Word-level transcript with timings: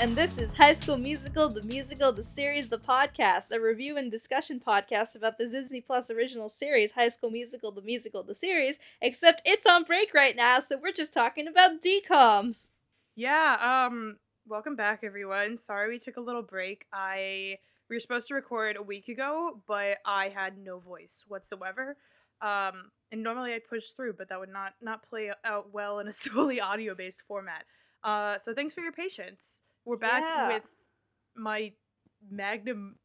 and 0.00 0.16
this 0.16 0.38
is 0.38 0.54
High 0.54 0.72
School 0.72 0.96
Musical, 0.96 1.50
the 1.50 1.62
musical, 1.64 2.10
the 2.10 2.24
series, 2.24 2.70
the 2.70 2.78
podcast, 2.78 3.50
a 3.50 3.60
review 3.60 3.98
and 3.98 4.10
discussion 4.10 4.58
podcast 4.58 5.14
about 5.14 5.36
the 5.36 5.46
Disney 5.46 5.82
Plus 5.82 6.10
original 6.10 6.48
series, 6.48 6.92
High 6.92 7.10
School 7.10 7.30
Musical, 7.30 7.70
the 7.70 7.82
musical, 7.82 8.22
the 8.22 8.34
series, 8.34 8.78
except 9.02 9.42
it's 9.44 9.66
on 9.66 9.84
break 9.84 10.14
right 10.14 10.34
now, 10.34 10.58
so 10.60 10.78
we're 10.82 10.92
just 10.92 11.12
talking 11.12 11.46
about 11.46 11.82
DCOMs. 11.82 12.70
Yeah, 13.14 13.58
um, 13.60 14.16
welcome 14.48 14.74
back 14.74 15.00
everyone. 15.02 15.58
Sorry 15.58 15.90
we 15.90 15.98
took 15.98 16.16
a 16.16 16.22
little 16.22 16.40
break. 16.42 16.86
I 16.94 17.58
we 17.90 17.96
were 17.96 18.00
supposed 18.00 18.28
to 18.28 18.34
record 18.34 18.76
a 18.78 18.82
week 18.82 19.08
ago, 19.08 19.60
but 19.66 19.98
I 20.06 20.30
had 20.30 20.56
no 20.56 20.78
voice 20.78 21.26
whatsoever. 21.28 21.98
Um, 22.40 22.90
and 23.12 23.22
normally 23.22 23.52
I'd 23.52 23.68
push 23.68 23.88
through, 23.88 24.14
but 24.14 24.30
that 24.30 24.40
would 24.40 24.48
not 24.48 24.72
not 24.80 25.06
play 25.06 25.30
out 25.44 25.74
well 25.74 25.98
in 25.98 26.08
a 26.08 26.12
solely 26.14 26.58
audio 26.58 26.94
based 26.94 27.22
format. 27.28 27.66
Uh, 28.02 28.38
so 28.38 28.54
thanks 28.54 28.72
for 28.72 28.80
your 28.80 28.92
patience. 28.92 29.62
We're 29.84 29.96
back 29.96 30.22
Yeah. 30.22 30.48
with 30.48 30.62
my 31.36 31.72
magnum 32.30 32.96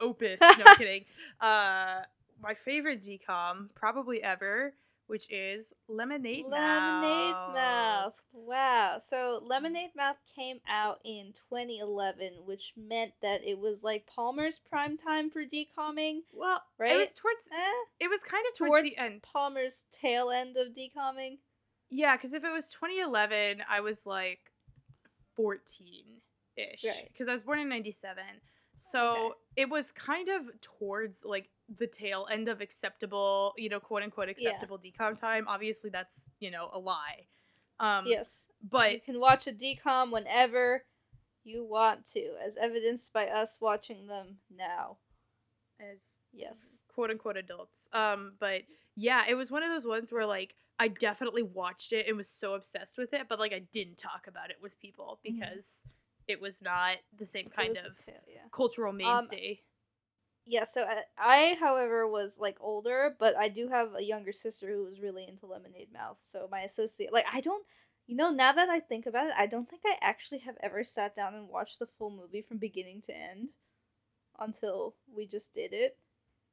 opus. 0.00 0.40
No 0.40 0.48
kidding. 0.76 1.04
Uh, 1.40 2.02
my 2.42 2.54
favorite 2.54 3.02
DCOM 3.02 3.68
probably 3.74 4.22
ever, 4.22 4.72
which 5.08 5.30
is 5.30 5.74
Lemonade 5.88 6.46
Lemonade 6.46 7.32
Mouth. 7.34 7.54
Mouth. 7.54 8.14
Wow. 8.32 8.96
So 8.98 9.42
Lemonade 9.44 9.90
Mouth 9.94 10.16
came 10.34 10.60
out 10.68 11.00
in 11.04 11.32
2011, 11.50 12.32
which 12.46 12.72
meant 12.76 13.12
that 13.20 13.42
it 13.44 13.58
was 13.58 13.82
like 13.82 14.06
Palmer's 14.06 14.58
prime 14.58 14.96
time 14.96 15.30
for 15.30 15.42
decomming. 15.44 16.20
Well, 16.32 16.62
Right? 16.78 16.92
it 16.92 16.96
was 16.96 17.12
towards 17.12 17.50
Eh, 17.52 18.04
it 18.04 18.08
was 18.08 18.22
kind 18.22 18.44
of 18.50 18.56
towards, 18.56 18.70
towards 18.70 18.94
the 18.94 18.98
end. 19.02 19.22
Palmer's 19.22 19.84
tail 19.92 20.30
end 20.30 20.56
of 20.56 20.68
decomming. 20.68 21.38
Yeah, 21.90 22.16
because 22.16 22.32
if 22.34 22.44
it 22.44 22.52
was 22.52 22.70
2011, 22.72 23.62
I 23.68 23.80
was 23.80 24.06
like 24.06 24.49
14 25.36 26.04
ish. 26.56 26.84
Right. 26.84 27.08
Because 27.12 27.28
I 27.28 27.32
was 27.32 27.42
born 27.42 27.58
in 27.58 27.68
97. 27.68 28.22
So 28.76 29.10
Okay. 29.26 29.34
it 29.56 29.68
was 29.70 29.92
kind 29.92 30.28
of 30.28 30.60
towards 30.60 31.24
like 31.24 31.50
the 31.68 31.86
tail 31.86 32.26
end 32.30 32.48
of 32.48 32.60
acceptable, 32.60 33.54
you 33.56 33.68
know, 33.68 33.78
quote 33.80 34.02
unquote 34.02 34.28
acceptable 34.28 34.78
DCOM 34.78 35.16
time. 35.16 35.46
Obviously, 35.48 35.90
that's, 35.90 36.30
you 36.40 36.50
know, 36.50 36.70
a 36.72 36.78
lie. 36.78 37.26
Um, 37.78 38.06
yes. 38.06 38.46
But 38.62 38.92
you 38.92 39.00
can 39.00 39.20
watch 39.20 39.46
a 39.46 39.52
DCOM 39.52 40.10
whenever 40.12 40.84
you 41.44 41.64
want 41.64 42.04
to, 42.12 42.34
as 42.44 42.56
evidenced 42.58 43.12
by 43.12 43.26
us 43.28 43.58
watching 43.60 44.06
them 44.06 44.38
now. 44.54 44.98
as 45.78 46.20
Yes. 46.32 46.80
quote 46.88 47.10
unquote 47.10 47.38
adults. 47.38 47.88
Um, 47.94 48.34
but 48.38 48.62
yeah, 48.96 49.24
it 49.28 49.34
was 49.34 49.50
one 49.50 49.62
of 49.62 49.70
those 49.70 49.86
ones 49.86 50.12
where 50.12 50.26
like 50.26 50.54
I 50.80 50.88
definitely 50.88 51.42
watched 51.42 51.92
it 51.92 52.08
and 52.08 52.16
was 52.16 52.28
so 52.28 52.54
obsessed 52.54 52.96
with 52.98 53.12
it, 53.12 53.28
but 53.28 53.38
like 53.38 53.52
I 53.52 53.60
didn't 53.60 53.98
talk 53.98 54.26
about 54.26 54.50
it 54.50 54.56
with 54.60 54.80
people 54.80 55.20
Mhm. 55.24 55.34
because 55.34 55.86
it 56.26 56.40
was 56.40 56.62
not 56.62 56.96
the 57.16 57.26
same 57.26 57.48
kind 57.50 57.76
of 57.76 58.04
tail, 58.04 58.14
yeah. 58.26 58.48
cultural 58.50 58.92
mainstay. 58.92 59.62
Yeah, 60.46 60.64
so 60.64 60.84
I, 60.84 61.02
I, 61.18 61.56
however, 61.60 62.08
was 62.08 62.38
like 62.38 62.56
older, 62.60 63.14
but 63.18 63.36
I 63.36 63.48
do 63.48 63.68
have 63.68 63.94
a 63.94 64.02
younger 64.02 64.32
sister 64.32 64.68
who 64.68 64.84
was 64.84 65.00
really 65.00 65.26
into 65.28 65.46
Lemonade 65.46 65.92
Mouth. 65.92 66.16
So 66.22 66.48
my 66.50 66.62
associate, 66.62 67.12
like, 67.12 67.26
I 67.30 67.40
don't, 67.40 67.64
you 68.06 68.16
know, 68.16 68.30
now 68.30 68.50
that 68.52 68.68
I 68.68 68.80
think 68.80 69.06
about 69.06 69.26
it, 69.26 69.34
I 69.36 69.46
don't 69.46 69.68
think 69.68 69.82
I 69.86 69.96
actually 70.00 70.38
have 70.40 70.56
ever 70.62 70.82
sat 70.82 71.14
down 71.14 71.34
and 71.34 71.48
watched 71.48 71.78
the 71.78 71.86
full 71.86 72.10
movie 72.10 72.42
from 72.42 72.56
beginning 72.56 73.02
to 73.02 73.14
end 73.16 73.50
until 74.38 74.96
we 75.14 75.26
just 75.26 75.52
did 75.52 75.72
it. 75.72 75.98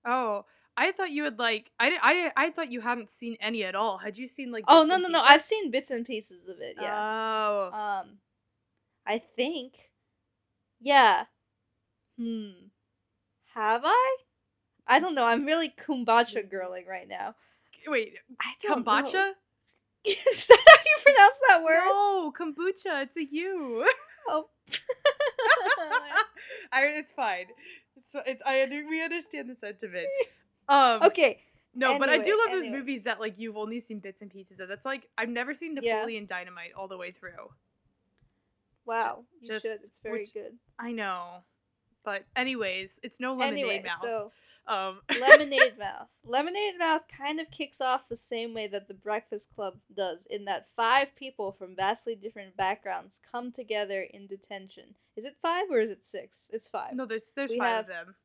oh, 0.06 0.46
I 0.78 0.92
thought 0.92 1.12
you 1.12 1.24
would 1.24 1.40
like 1.40 1.72
I 1.80 1.98
I 2.02 2.32
I 2.46 2.50
thought 2.52 2.72
you 2.72 2.82
hadn't 2.82 3.10
seen 3.10 3.36
any 3.42 3.64
at 3.64 3.74
all. 3.74 3.98
Had 3.98 4.18
you 4.18 4.28
seen 4.28 4.52
like 4.52 4.64
Oh 4.68 4.84
no 4.84 4.98
no 4.98 5.08
no! 5.08 5.22
I've 5.22 5.42
seen 5.42 5.72
bits 5.72 5.90
and 5.90 6.06
pieces 6.06 6.48
of 6.48 6.62
it. 6.62 6.76
Yeah. 6.80 6.96
Oh. 6.96 7.72
Um, 7.74 8.18
I 9.06 9.20
think. 9.36 9.74
Yeah. 10.80 11.26
Hmm. 12.20 12.52
Have 13.56 13.82
I? 13.86 14.18
I 14.86 15.00
don't 15.00 15.16
know. 15.16 15.26
I'm 15.26 15.46
really 15.46 15.70
kombucha 15.70 16.48
girling 16.52 16.88
right 16.88 17.08
now. 17.08 17.34
Wait, 17.88 18.14
I 18.40 18.54
don't 18.62 18.86
know. 18.86 18.92
kombucha? 18.94 19.32
Is 20.06 20.48
that 20.48 20.64
how 20.68 20.78
you 20.86 20.98
pronounce 21.04 21.36
that 21.48 21.64
word? 21.64 21.86
No, 21.86 22.32
kombucha. 22.32 23.04
It's 23.04 23.18
a 23.18 23.26
U. 23.26 23.86
Oh. 24.28 24.50
I, 26.72 26.86
it's 26.88 27.14
fine. 27.14 27.46
It's 27.96 28.14
it's 28.26 28.42
I 28.46 28.68
we 28.90 29.04
understand 29.04 29.50
the 29.50 29.56
sentiment. 29.56 30.08
Um 30.70 31.04
okay. 31.04 31.42
No, 31.74 32.00
but 32.00 32.10
I 32.10 32.18
do 32.18 32.32
Anyway, 32.32 32.38
love 32.46 32.52
those 32.54 32.68
movies 32.70 33.04
that 33.04 33.20
like 33.20 33.38
you've 33.38 33.56
only 33.58 33.80
seen 33.80 34.00
bits 34.00 34.22
and 34.24 34.32
pieces 34.32 34.60
of. 34.60 34.68
That's 34.68 34.86
like 34.86 35.08
I've 35.18 35.30
never 35.30 35.54
seen 35.54 35.78
Yeah. 35.82 35.96
Napoleon 35.96 36.26
Dynamite 36.26 36.74
all 36.76 36.88
the 36.88 36.98
way 36.98 37.12
through. 37.12 37.52
Wow. 38.86 39.26
You 39.42 39.48
just- 39.50 39.66
should. 39.66 39.80
It's 39.88 40.00
very 40.00 40.20
which- 40.20 40.34
good. 40.34 40.58
I 40.80 40.92
know. 40.92 41.44
But 42.04 42.24
anyways, 42.36 43.00
it's 43.04 43.20
no 43.20 43.34
lemonade 43.34 43.64
Anyway, 43.66 43.84
mouth. 43.86 44.00
so 44.02 44.32
um 44.68 45.02
Lemonade 45.20 45.78
Mouth. 45.80 46.08
Lemonade 46.26 46.78
Mouth 46.78 47.04
kind 47.16 47.40
of 47.40 47.50
kicks 47.52 47.80
off 47.82 48.08
the 48.10 48.18
same 48.18 48.54
way 48.54 48.68
that 48.68 48.88
the 48.88 48.94
Breakfast 48.94 49.54
Club 49.56 49.78
does, 49.94 50.26
in 50.30 50.46
that 50.46 50.68
five 50.76 51.16
people 51.16 51.52
from 51.52 51.76
vastly 51.76 52.16
different 52.16 52.56
backgrounds 52.58 53.20
come 53.32 53.52
together 53.52 54.02
in 54.02 54.26
detention. 54.28 54.96
Is 55.16 55.26
it 55.26 55.36
five 55.42 55.66
or 55.70 55.80
is 55.80 55.90
it 55.90 56.06
six? 56.06 56.50
It's 56.54 56.70
five. 56.70 56.94
No, 56.96 57.06
there's 57.06 57.32
there's 57.34 57.52
We 57.52 57.58
five 57.60 57.68
have- 57.76 57.80
of 57.86 57.88
them. 57.88 58.16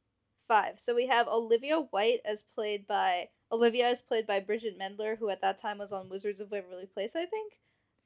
Five. 0.49 0.79
So 0.81 0.95
we 0.95 1.07
have 1.07 1.29
Olivia 1.29 1.77
White 1.79 2.21
as 2.25 2.43
played 2.43 2.87
by 2.87 3.29
Olivia 3.51 3.89
is 3.89 4.03
played 4.03 4.27
by 4.27 4.41
Bridget 4.41 4.79
Mendler, 4.79 5.17
who 5.19 5.29
at 5.31 5.41
that 5.43 5.59
time 5.59 5.79
was 5.79 5.93
on 5.93 6.09
Wizards 6.09 6.41
of 6.41 6.51
Waverly 6.51 6.87
Place, 6.87 7.15
I 7.17 7.27
think. 7.27 7.55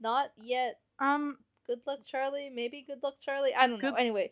Not 0.00 0.30
yet. 0.42 0.78
Um 0.98 1.38
Good 1.66 1.80
Luck 1.86 2.00
Charlie, 2.06 2.50
maybe 2.54 2.84
Good 2.86 3.02
Luck 3.02 3.14
Charlie. 3.20 3.54
I 3.54 3.66
don't 3.66 3.82
know. 3.82 3.90
Good- 3.90 3.98
Anyway, 3.98 4.30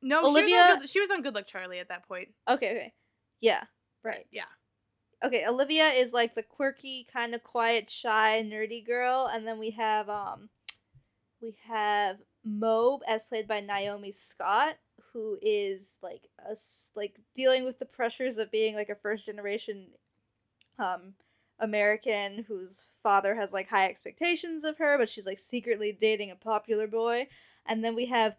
no, 0.00 0.20
she 0.20 0.22
was, 0.24 0.32
Olivia- 0.32 0.76
good, 0.80 0.88
she 0.88 1.00
was 1.00 1.10
on 1.10 1.22
Good 1.22 1.34
Luck 1.34 1.46
Charlie 1.46 1.78
at 1.80 1.88
that 1.88 2.06
point. 2.08 2.28
okay, 2.48 2.70
okay, 2.70 2.92
yeah, 3.40 3.64
right. 4.02 4.26
Yeah. 4.30 4.44
okay, 5.24 5.44
Olivia 5.46 5.88
is 5.88 6.12
like 6.12 6.34
the 6.34 6.42
quirky, 6.42 7.06
kind 7.12 7.34
of 7.34 7.42
quiet, 7.44 7.90
shy, 7.90 8.42
nerdy 8.46 8.84
girl, 8.86 9.28
and 9.32 9.46
then 9.46 9.58
we 9.58 9.70
have 9.72 10.08
um, 10.08 10.48
we 11.40 11.54
have 11.68 12.16
Mobe 12.46 13.00
as 13.06 13.24
played 13.24 13.46
by 13.46 13.60
Naomi 13.60 14.12
Scott, 14.12 14.76
who 15.12 15.38
is 15.42 15.96
like 16.02 16.28
a 16.46 16.52
s- 16.52 16.92
like 16.94 17.16
dealing 17.34 17.64
with 17.64 17.78
the 17.78 17.84
pressures 17.86 18.38
of 18.38 18.50
being 18.50 18.74
like 18.74 18.88
a 18.88 18.94
first 18.96 19.26
generation, 19.26 19.88
um, 20.78 21.14
American 21.58 22.44
whose 22.48 22.84
father 23.02 23.34
has 23.34 23.52
like 23.52 23.68
high 23.68 23.88
expectations 23.88 24.64
of 24.64 24.78
her, 24.78 24.98
but 24.98 25.08
she's 25.08 25.26
like 25.26 25.38
secretly 25.38 25.92
dating 25.92 26.30
a 26.30 26.36
popular 26.36 26.86
boy, 26.86 27.28
and 27.66 27.84
then 27.84 27.94
we 27.94 28.06
have 28.06 28.36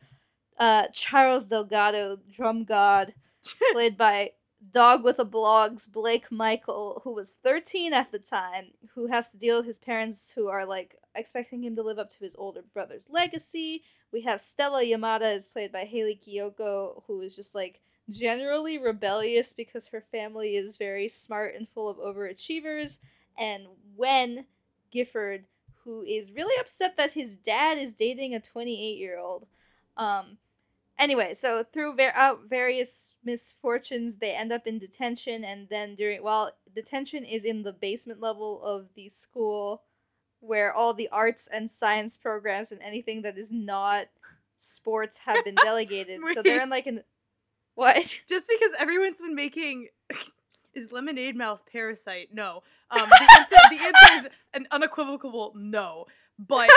uh 0.60 0.88
Charles 0.94 1.48
Delgado, 1.48 2.20
drum 2.32 2.66
god, 2.66 3.14
played 3.74 3.98
by 3.98 4.32
Dog 4.72 5.04
with 5.04 5.20
a 5.20 5.26
Blog's 5.26 5.88
Blake 5.88 6.32
Michael, 6.32 7.02
who 7.04 7.12
was 7.12 7.38
13 7.44 7.94
at 7.94 8.12
the 8.12 8.20
time, 8.20 8.68
who 8.96 9.08
has 9.08 9.28
to 9.30 9.38
deal 9.38 9.58
with 9.58 9.66
his 9.66 9.80
parents 9.80 10.32
who 10.32 10.48
are 10.48 10.66
like 10.66 10.96
expecting 11.16 11.64
him 11.64 11.76
to 11.76 11.84
live 11.84 12.00
up 12.00 12.10
to 12.12 12.20
his 12.20 12.36
older 12.38 12.62
brother's 12.74 13.08
legacy. 13.10 13.84
We 14.12 14.22
have 14.22 14.40
Stella 14.40 14.84
Yamada 14.84 15.36
is 15.36 15.48
played 15.48 15.72
by 15.72 15.86
Hayley 15.86 16.20
Kiyoko, 16.26 17.04
who 17.08 17.22
is 17.22 17.36
just 17.36 17.56
like 17.56 17.82
generally 18.10 18.78
rebellious 18.78 19.54
because 19.54 19.88
her 19.88 20.04
family 20.12 20.56
is 20.56 20.78
very 20.78 21.08
smart 21.08 21.56
and 21.56 21.68
full 21.70 21.90
of 21.90 21.98
overachievers, 21.98 23.00
and 23.38 23.66
Wen 23.96 24.46
Gifford, 24.92 25.46
who 25.84 26.04
is 26.04 26.32
really 26.32 26.60
upset 26.60 26.98
that 26.98 27.14
his 27.14 27.36
dad 27.36 27.78
is 27.78 27.94
dating 27.94 28.36
a 28.36 28.40
28 28.40 28.98
year 28.98 29.18
old. 29.18 29.46
Um, 29.98 30.38
anyway, 31.00 31.34
so 31.34 31.64
through 31.64 31.96
ver- 31.96 32.14
out 32.16 32.42
various 32.50 33.12
misfortunes, 33.24 34.18
they 34.18 34.36
end 34.36 34.52
up 34.52 34.68
in 34.68 34.80
detention, 34.80 35.44
and 35.44 35.68
then 35.70 35.96
during 35.96 36.24
well, 36.24 36.52
detention 36.74 37.24
is 37.26 37.46
in 37.46 37.64
the 37.64 37.74
basement 37.74 38.20
level 38.20 38.62
of 38.64 38.88
the 38.96 39.10
school, 39.10 39.84
where 40.40 40.74
all 40.74 40.94
the 40.94 41.10
arts 41.10 41.48
and 41.52 41.70
science 41.70 42.18
programs 42.18 42.72
and 42.72 42.82
anything 42.82 43.22
that 43.22 43.38
is 43.38 43.52
not 43.52 44.08
sports 44.60 45.20
have 45.20 45.44
been 45.44 45.56
delegated. 45.56 46.20
so 46.34 46.42
they're 46.42 46.62
in 46.62 46.70
like 46.70 46.88
an 46.88 47.04
what? 47.76 47.98
Just 48.28 48.48
because 48.48 48.72
everyone's 48.80 49.22
been 49.22 49.36
making 49.36 49.88
is 50.74 50.92
lemonade 50.92 51.36
mouth 51.36 51.62
parasite? 51.72 52.30
No. 52.34 52.64
Um, 52.92 53.10
the 53.10 53.30
answer, 53.40 53.56
the 53.70 53.80
answer 53.80 54.14
is 54.16 54.30
an 54.54 54.68
unequivocal 54.72 55.54
no. 55.56 56.06
But 56.40 56.70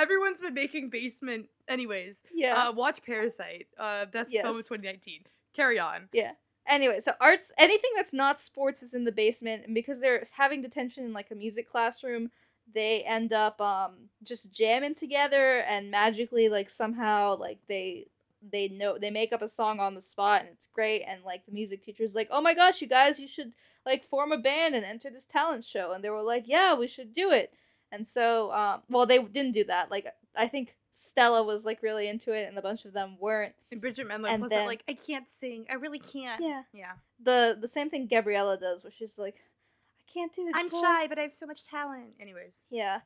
everyone's 0.00 0.40
been 0.40 0.54
making 0.54 0.90
basement, 0.90 1.46
anyways. 1.68 2.24
Yeah. 2.34 2.68
Uh, 2.68 2.72
watch 2.72 3.02
Parasite. 3.04 3.66
Uh, 3.78 4.06
best 4.06 4.32
film 4.32 4.56
of 4.56 4.66
2019. 4.68 5.20
Carry 5.54 5.78
on. 5.78 6.08
Yeah. 6.12 6.32
Anyway, 6.66 7.00
so 7.00 7.12
arts, 7.20 7.50
anything 7.58 7.90
that's 7.96 8.12
not 8.12 8.40
sports 8.40 8.82
is 8.82 8.94
in 8.94 9.04
the 9.04 9.12
basement, 9.12 9.64
and 9.64 9.74
because 9.74 10.00
they're 10.00 10.28
having 10.30 10.62
detention 10.62 11.04
in 11.04 11.12
like 11.12 11.30
a 11.30 11.34
music 11.34 11.68
classroom, 11.70 12.30
they 12.72 13.02
end 13.02 13.32
up 13.32 13.60
um 13.60 13.92
just 14.22 14.52
jamming 14.52 14.94
together, 14.94 15.60
and 15.60 15.90
magically, 15.90 16.48
like 16.48 16.70
somehow, 16.70 17.36
like 17.36 17.58
they 17.68 18.06
they 18.52 18.68
know 18.68 18.98
they 18.98 19.10
make 19.10 19.32
up 19.32 19.42
a 19.42 19.48
song 19.48 19.80
on 19.80 19.94
the 19.94 20.02
spot, 20.02 20.42
and 20.42 20.50
it's 20.50 20.68
great, 20.68 21.02
and 21.08 21.24
like 21.24 21.44
the 21.46 21.52
music 21.52 21.84
teacher's 21.84 22.14
like, 22.14 22.28
oh 22.30 22.40
my 22.40 22.54
gosh, 22.54 22.80
you 22.80 22.86
guys, 22.86 23.18
you 23.18 23.26
should 23.26 23.52
like 23.84 24.04
form 24.04 24.30
a 24.30 24.38
band 24.38 24.74
and 24.74 24.84
enter 24.84 25.10
this 25.10 25.26
talent 25.26 25.64
show, 25.64 25.92
and 25.92 26.04
they 26.04 26.10
were 26.10 26.22
like, 26.22 26.44
yeah, 26.46 26.74
we 26.74 26.86
should 26.86 27.12
do 27.12 27.30
it, 27.32 27.52
and 27.92 28.06
so 28.06 28.52
um 28.52 28.82
well 28.88 29.06
they 29.06 29.18
didn't 29.18 29.52
do 29.52 29.64
that, 29.64 29.90
like 29.90 30.06
I 30.36 30.48
think 30.48 30.74
Stella 30.92 31.42
was 31.44 31.64
like 31.64 31.82
really 31.82 32.08
into 32.08 32.32
it, 32.32 32.48
and 32.48 32.58
a 32.58 32.62
bunch 32.62 32.84
of 32.84 32.92
them 32.92 33.16
weren't. 33.20 33.54
And 33.70 33.80
Bridget 33.80 34.08
Mendler 34.08 34.30
And 34.32 34.42
was 34.42 34.50
then- 34.50 34.66
like, 34.66 34.82
I 34.88 34.92
can't 34.94 35.30
sing. 35.30 35.64
I 35.70 35.74
really 35.74 36.00
can't. 36.00 36.42
Yeah. 36.42 36.62
Yeah. 36.72 36.92
The 37.22 37.56
the 37.60 37.68
same 37.68 37.90
thing 37.90 38.06
Gabriella 38.06 38.56
does, 38.58 38.82
which 38.84 39.00
is 39.00 39.16
like, 39.18 39.36
I 39.36 40.12
can't 40.12 40.32
do 40.32 40.46
it. 40.48 40.54
I'm 40.56 40.68
Cole." 40.68 40.80
shy, 40.82 41.06
but 41.06 41.18
I 41.18 41.22
have 41.22 41.32
so 41.32 41.46
much 41.46 41.64
talent. 41.64 42.14
Anyways. 42.20 42.66
Yeah. 42.70 43.00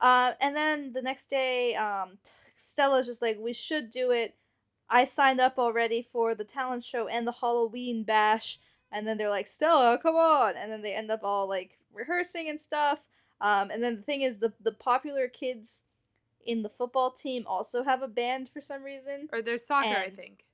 Uh, 0.00 0.32
and 0.40 0.54
then 0.54 0.92
the 0.92 1.02
next 1.02 1.30
day, 1.30 1.74
um, 1.74 2.18
Stella's 2.56 3.06
just 3.06 3.22
like, 3.22 3.38
we 3.40 3.52
should 3.54 3.90
do 3.90 4.10
it. 4.10 4.34
I 4.90 5.04
signed 5.04 5.40
up 5.40 5.58
already 5.58 6.02
for 6.02 6.34
the 6.34 6.44
talent 6.44 6.84
show 6.84 7.08
and 7.08 7.26
the 7.26 7.32
Halloween 7.32 8.02
bash. 8.04 8.58
And 8.90 9.06
then 9.06 9.16
they're 9.16 9.30
like, 9.30 9.46
Stella, 9.46 9.98
come 9.98 10.16
on. 10.16 10.54
And 10.56 10.70
then 10.70 10.82
they 10.82 10.92
end 10.94 11.10
up 11.10 11.20
all 11.24 11.48
like 11.48 11.78
rehearsing 11.94 12.48
and 12.50 12.60
stuff. 12.60 12.98
Um, 13.42 13.70
and 13.70 13.82
then 13.82 13.96
the 13.96 14.02
thing 14.02 14.22
is, 14.22 14.38
the, 14.38 14.52
the 14.62 14.72
popular 14.72 15.28
kids 15.28 15.82
in 16.46 16.62
the 16.62 16.68
football 16.70 17.10
team 17.10 17.44
also 17.46 17.82
have 17.82 18.00
a 18.02 18.08
band 18.08 18.48
for 18.52 18.60
some 18.62 18.82
reason. 18.82 19.28
Or 19.32 19.42
there's 19.42 19.66
soccer, 19.66 19.88
I 19.98 20.10
think. 20.10 20.44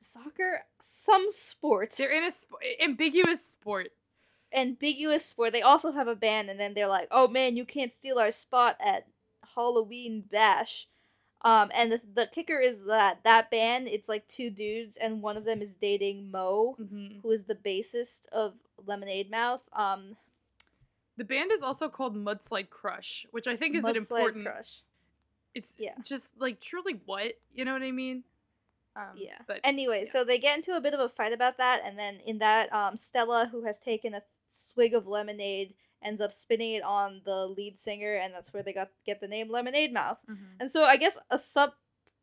Soccer, 0.00 0.64
some 0.82 1.26
sport. 1.30 1.94
They're 1.96 2.12
in 2.12 2.24
a 2.24 2.30
sp- 2.32 2.56
ambiguous 2.82 3.44
sport. 3.44 3.92
ambiguous 4.52 5.24
sport. 5.26 5.52
They 5.52 5.62
also 5.62 5.92
have 5.92 6.08
a 6.08 6.14
band, 6.16 6.48
and 6.50 6.58
then 6.58 6.74
they're 6.74 6.88
like, 6.88 7.08
"Oh 7.10 7.28
man, 7.28 7.56
you 7.56 7.64
can't 7.64 7.92
steal 7.92 8.18
our 8.18 8.30
spot 8.30 8.76
at 8.84 9.06
Halloween 9.54 10.24
Bash." 10.30 10.88
Um, 11.42 11.70
and 11.74 11.92
the 11.92 12.00
the 12.14 12.26
kicker 12.26 12.58
is 12.60 12.84
that 12.86 13.20
that 13.24 13.50
band, 13.50 13.88
it's 13.88 14.08
like 14.08 14.26
two 14.26 14.48
dudes, 14.50 14.96
and 14.96 15.22
one 15.22 15.36
of 15.36 15.44
them 15.44 15.60
is 15.60 15.74
dating 15.74 16.30
Mo, 16.30 16.76
Mm-hmm. 16.80 17.20
who 17.22 17.30
is 17.30 17.44
the 17.44 17.54
bassist 17.54 18.26
of 18.32 18.54
Lemonade 18.86 19.30
Mouth. 19.30 19.62
Um, 19.74 20.16
The 21.20 21.24
band 21.26 21.52
is 21.52 21.62
also 21.62 21.90
called 21.90 22.16
Mudslide 22.16 22.70
Crush, 22.70 23.26
which 23.30 23.46
I 23.46 23.54
think 23.54 23.76
is 23.76 23.84
an 23.84 23.92
Mudslide 23.92 23.98
important. 23.98 24.46
Crush. 24.46 24.80
It's 25.54 25.76
Yeah. 25.78 25.92
just 26.02 26.40
like 26.40 26.60
truly 26.62 26.94
what 27.04 27.34
you 27.52 27.66
know 27.66 27.74
what 27.74 27.82
I 27.82 27.90
mean. 27.90 28.24
Um, 28.96 29.12
Yeah. 29.16 29.36
But 29.46 29.60
Anyway, 29.62 30.04
yeah. 30.06 30.10
so 30.10 30.24
they 30.24 30.38
get 30.38 30.56
into 30.56 30.74
a 30.74 30.80
bit 30.80 30.94
of 30.94 31.00
a 31.00 31.10
fight 31.10 31.34
about 31.34 31.58
that, 31.58 31.82
and 31.84 31.98
then 31.98 32.20
in 32.24 32.38
that, 32.38 32.72
um, 32.72 32.96
Stella, 32.96 33.48
who 33.52 33.64
has 33.64 33.78
taken 33.78 34.14
a 34.14 34.22
swig 34.50 34.94
of 34.94 35.06
lemonade, 35.06 35.74
ends 36.00 36.22
up 36.22 36.32
spinning 36.32 36.72
it 36.72 36.82
on 36.82 37.20
the 37.26 37.46
lead 37.46 37.78
singer, 37.78 38.14
and 38.14 38.32
that's 38.32 38.54
where 38.54 38.62
they 38.62 38.72
got 38.72 38.88
get 39.04 39.20
the 39.20 39.28
name 39.28 39.50
Lemonade 39.50 39.92
Mouth. 39.92 40.20
Mhm. 40.26 40.56
And 40.58 40.70
so 40.70 40.84
I 40.84 40.96
guess 40.96 41.18
a 41.28 41.36
sub 41.36 41.74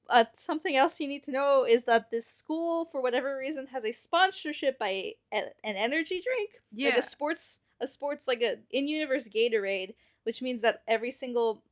uh, 0.10 0.26
something 0.38 0.76
else 0.76 1.00
you 1.02 1.08
need 1.08 1.24
to 1.26 1.32
know 1.32 1.66
is 1.66 1.84
that 1.84 2.10
this 2.10 2.26
school, 2.26 2.86
for 2.86 3.00
whatever 3.02 3.38
reason, 3.38 3.68
has 3.68 3.84
a 3.86 3.92
sponsorship 3.92 4.80
by 4.80 5.16
a, 5.32 5.54
an 5.64 5.76
energy 5.76 6.20
drink, 6.22 6.62
yeah, 6.72 6.90
like 6.90 6.98
a 6.98 7.02
sports, 7.04 7.60
a 7.80 7.88
sports 7.88 8.28
like 8.28 8.42
a 8.42 8.58
in-universe 8.72 9.30
Gatorade, 9.30 9.94
which 10.24 10.42
means 10.42 10.62
that 10.62 10.82
every 10.88 11.12
single 11.12 11.64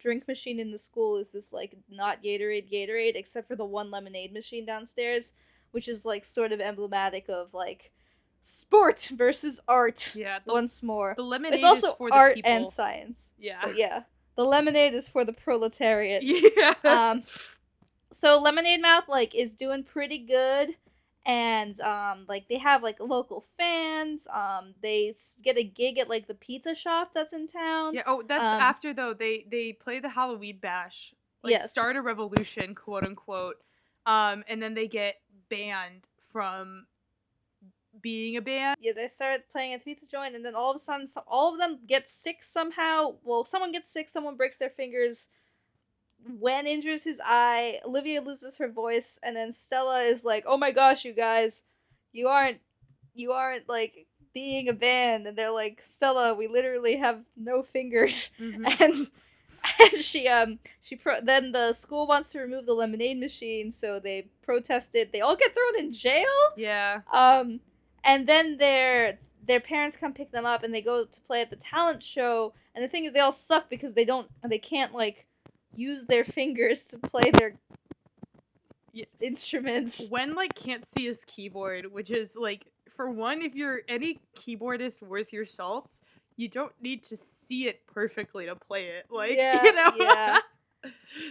drink 0.00 0.28
machine 0.28 0.60
in 0.60 0.70
the 0.70 0.78
school 0.78 1.16
is 1.16 1.30
this 1.30 1.52
like 1.52 1.76
not 1.90 2.22
Gatorade 2.22 2.70
Gatorade, 2.70 3.16
except 3.16 3.48
for 3.48 3.56
the 3.56 3.64
one 3.64 3.90
lemonade 3.90 4.32
machine 4.32 4.66
downstairs, 4.66 5.32
which 5.70 5.88
is 5.88 6.04
like 6.04 6.24
sort 6.24 6.52
of 6.52 6.60
emblematic 6.60 7.28
of 7.28 7.54
like 7.54 7.92
sport 8.42 9.10
versus 9.14 9.60
art. 9.66 10.14
yeah. 10.14 10.38
The, 10.44 10.52
Once 10.52 10.82
more, 10.82 11.14
the 11.16 11.22
lemonade 11.22 11.54
it's 11.54 11.64
also 11.64 11.88
is 11.88 11.94
for 11.94 12.10
the 12.10 12.16
art 12.16 12.34
people. 12.36 12.50
and 12.50 12.68
science. 12.68 13.32
yeah. 13.38 13.60
But 13.64 13.76
yeah, 13.76 14.02
the 14.36 14.44
lemonade 14.44 14.94
is 14.94 15.08
for 15.08 15.24
the 15.24 15.32
proletariat 15.32 16.22
yeah. 16.56 16.74
um 16.84 17.22
so 18.12 18.40
lemonade 18.40 18.80
mouth 18.82 19.04
like 19.08 19.34
is 19.34 19.52
doing 19.54 19.82
pretty 19.84 20.18
good 20.18 20.70
and 21.26 21.80
um 21.80 22.26
like 22.28 22.48
they 22.48 22.58
have 22.58 22.82
like 22.82 23.00
local 23.00 23.44
fans 23.56 24.26
um 24.32 24.74
they 24.82 25.14
get 25.42 25.56
a 25.56 25.62
gig 25.64 25.98
at 25.98 26.08
like 26.08 26.26
the 26.26 26.34
pizza 26.34 26.74
shop 26.74 27.12
that's 27.14 27.32
in 27.32 27.46
town 27.46 27.94
yeah. 27.94 28.02
Oh, 28.06 28.22
that's 28.26 28.52
um, 28.52 28.60
after 28.60 28.92
though. 28.92 29.14
They 29.14 29.44
they 29.50 29.72
play 29.72 30.00
the 30.00 30.08
Halloween 30.08 30.58
bash. 30.60 31.14
Like 31.42 31.52
Yes. 31.52 31.70
start 31.70 31.96
a 31.96 32.02
revolution, 32.02 32.74
quote 32.74 33.04
unquote. 33.04 33.56
Um, 34.06 34.44
and 34.48 34.62
then 34.62 34.74
they 34.74 34.88
get 34.88 35.16
banned 35.48 36.06
from 36.32 36.86
being 38.02 38.36
a 38.36 38.42
band. 38.42 38.76
yeah 38.80 38.92
they 38.92 39.06
start 39.06 39.42
playing 39.52 39.72
at 39.72 39.80
the 39.80 39.84
pizza 39.84 40.04
joint 40.06 40.34
and 40.34 40.44
then 40.44 40.54
all 40.56 40.70
of 40.70 40.76
a 40.76 40.78
sudden 40.80 41.06
all 41.28 41.52
of 41.52 41.58
them 41.60 41.78
get 41.86 42.08
sick 42.08 42.42
somehow 42.42 43.14
well 43.22 43.44
someone 43.44 43.70
gets 43.70 43.92
sick 43.92 44.10
someone 44.10 44.36
breaks 44.36 44.58
their 44.58 44.70
fingers 44.70 45.28
Wen 46.38 46.66
injures 46.66 47.04
his 47.04 47.20
eye 47.24 47.80
olivia 47.84 48.20
loses 48.22 48.56
her 48.58 48.68
voice 48.68 49.18
and 49.22 49.36
then 49.36 49.52
stella 49.52 50.00
is 50.02 50.24
like 50.24 50.44
oh 50.46 50.56
my 50.56 50.70
gosh 50.70 51.04
you 51.04 51.12
guys 51.12 51.64
you 52.12 52.28
aren't 52.28 52.58
you 53.14 53.32
aren't 53.32 53.68
like 53.68 54.06
being 54.32 54.68
a 54.68 54.72
band. 54.72 55.26
And 55.28 55.36
they're 55.38 55.50
like 55.50 55.80
stella 55.82 56.34
we 56.34 56.48
literally 56.48 56.96
have 56.96 57.20
no 57.36 57.62
fingers. 57.62 58.32
Mhm. 58.40 58.80
and 58.80 59.06
and 59.80 60.02
she 60.02 60.26
um 60.26 60.58
she 60.82 60.96
pro- 60.96 61.20
then 61.20 61.52
the 61.52 61.72
school 61.72 62.06
wants 62.08 62.30
to 62.32 62.40
remove 62.40 62.66
the 62.66 62.72
lemonade 62.72 63.20
machine 63.20 63.70
so 63.70 64.00
they 64.00 64.26
protested. 64.42 65.12
They 65.12 65.20
all 65.20 65.36
get 65.36 65.54
thrown 65.54 65.78
in 65.78 65.92
jail? 65.94 66.26
Yeah. 66.56 67.02
um 67.12 67.60
and 68.02 68.26
then 68.26 68.56
their 68.58 69.18
their 69.46 69.60
parents 69.60 69.96
come 69.96 70.12
pick 70.12 70.32
them 70.32 70.46
up 70.46 70.62
and 70.64 70.74
they 70.74 70.82
go 70.82 71.04
to 71.04 71.20
play 71.22 71.40
at 71.42 71.50
the 71.50 71.56
talent 71.56 72.02
show. 72.02 72.54
And 72.74 72.82
the 72.82 72.88
thing 72.88 73.04
is 73.04 73.12
they 73.12 73.20
all 73.20 73.30
suck 73.30 73.70
because 73.70 73.94
they 73.94 74.04
don't 74.04 74.28
they 74.48 74.58
can't 74.58 74.92
like 74.94 75.26
use 75.76 76.04
their 76.06 76.24
fingers 76.24 76.84
to 76.86 76.98
play 76.98 77.30
their 77.30 77.54
Yeah. 78.92 79.06
instruments 79.20 80.08
Wen 80.10 80.34
like 80.34 80.54
can't 80.54 80.86
see 80.86 81.04
his 81.06 81.24
keyboard, 81.24 81.92
which 81.92 82.10
is 82.10 82.36
like 82.36 82.66
for 82.88 83.10
one, 83.10 83.42
if 83.42 83.54
you're 83.54 83.80
any 83.88 84.20
keyboardist 84.36 85.02
worth 85.02 85.32
your 85.32 85.44
salt, 85.44 86.00
you 86.36 86.48
don't 86.48 86.72
need 86.80 87.02
to 87.04 87.16
see 87.16 87.66
it 87.66 87.84
perfectly 87.86 88.46
to 88.46 88.54
play 88.54 88.86
it. 88.86 89.06
Like 89.10 89.36
Yeah, 89.38 89.64
you 89.64 89.74
know. 89.74 89.92
yeah. 89.98 90.40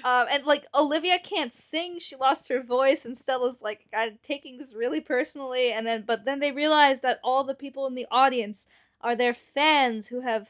Um, 0.03 0.27
and 0.31 0.45
like 0.45 0.65
Olivia 0.73 1.19
can't 1.19 1.53
sing; 1.53 1.99
she 1.99 2.15
lost 2.15 2.47
her 2.49 2.63
voice, 2.63 3.05
and 3.05 3.17
Stella's 3.17 3.61
like 3.61 3.85
I'm 3.95 4.17
taking 4.23 4.57
this 4.57 4.73
really 4.73 4.99
personally. 4.99 5.71
And 5.71 5.85
then, 5.85 6.03
but 6.07 6.25
then 6.25 6.39
they 6.39 6.51
realize 6.51 7.01
that 7.01 7.19
all 7.23 7.43
the 7.43 7.53
people 7.53 7.85
in 7.85 7.93
the 7.95 8.07
audience 8.09 8.65
are 9.01 9.15
their 9.15 9.33
fans 9.33 10.07
who 10.07 10.21
have 10.21 10.49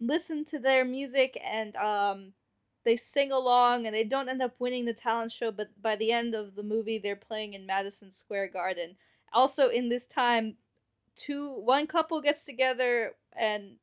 listened 0.00 0.46
to 0.48 0.58
their 0.58 0.84
music, 0.84 1.40
and 1.44 1.74
um, 1.76 2.32
they 2.84 2.96
sing 2.96 3.32
along, 3.32 3.86
and 3.86 3.94
they 3.94 4.04
don't 4.04 4.28
end 4.28 4.42
up 4.42 4.54
winning 4.58 4.84
the 4.84 4.92
talent 4.94 5.32
show. 5.32 5.50
But 5.50 5.70
by 5.82 5.96
the 5.96 6.12
end 6.12 6.34
of 6.34 6.54
the 6.54 6.62
movie, 6.62 6.98
they're 6.98 7.16
playing 7.16 7.54
in 7.54 7.66
Madison 7.66 8.12
Square 8.12 8.48
Garden. 8.48 8.96
Also, 9.32 9.68
in 9.68 9.88
this 9.88 10.06
time, 10.06 10.56
two 11.16 11.50
one 11.50 11.86
couple 11.86 12.20
gets 12.20 12.44
together, 12.44 13.14
and 13.36 13.76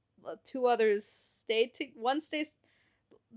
two 0.46 0.68
others 0.68 1.06
stay. 1.06 1.68
To, 1.76 1.86
one 1.96 2.22
stays 2.22 2.54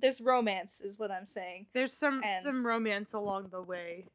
there's 0.02 0.20
romance 0.20 0.80
is 0.80 0.98
what 0.98 1.12
i'm 1.12 1.24
saying 1.24 1.66
There's 1.72 1.92
some 1.92 2.20
And- 2.24 2.42
some 2.42 2.66
romance 2.66 3.12
along 3.12 3.48
the 3.52 3.62
way. 3.62 4.06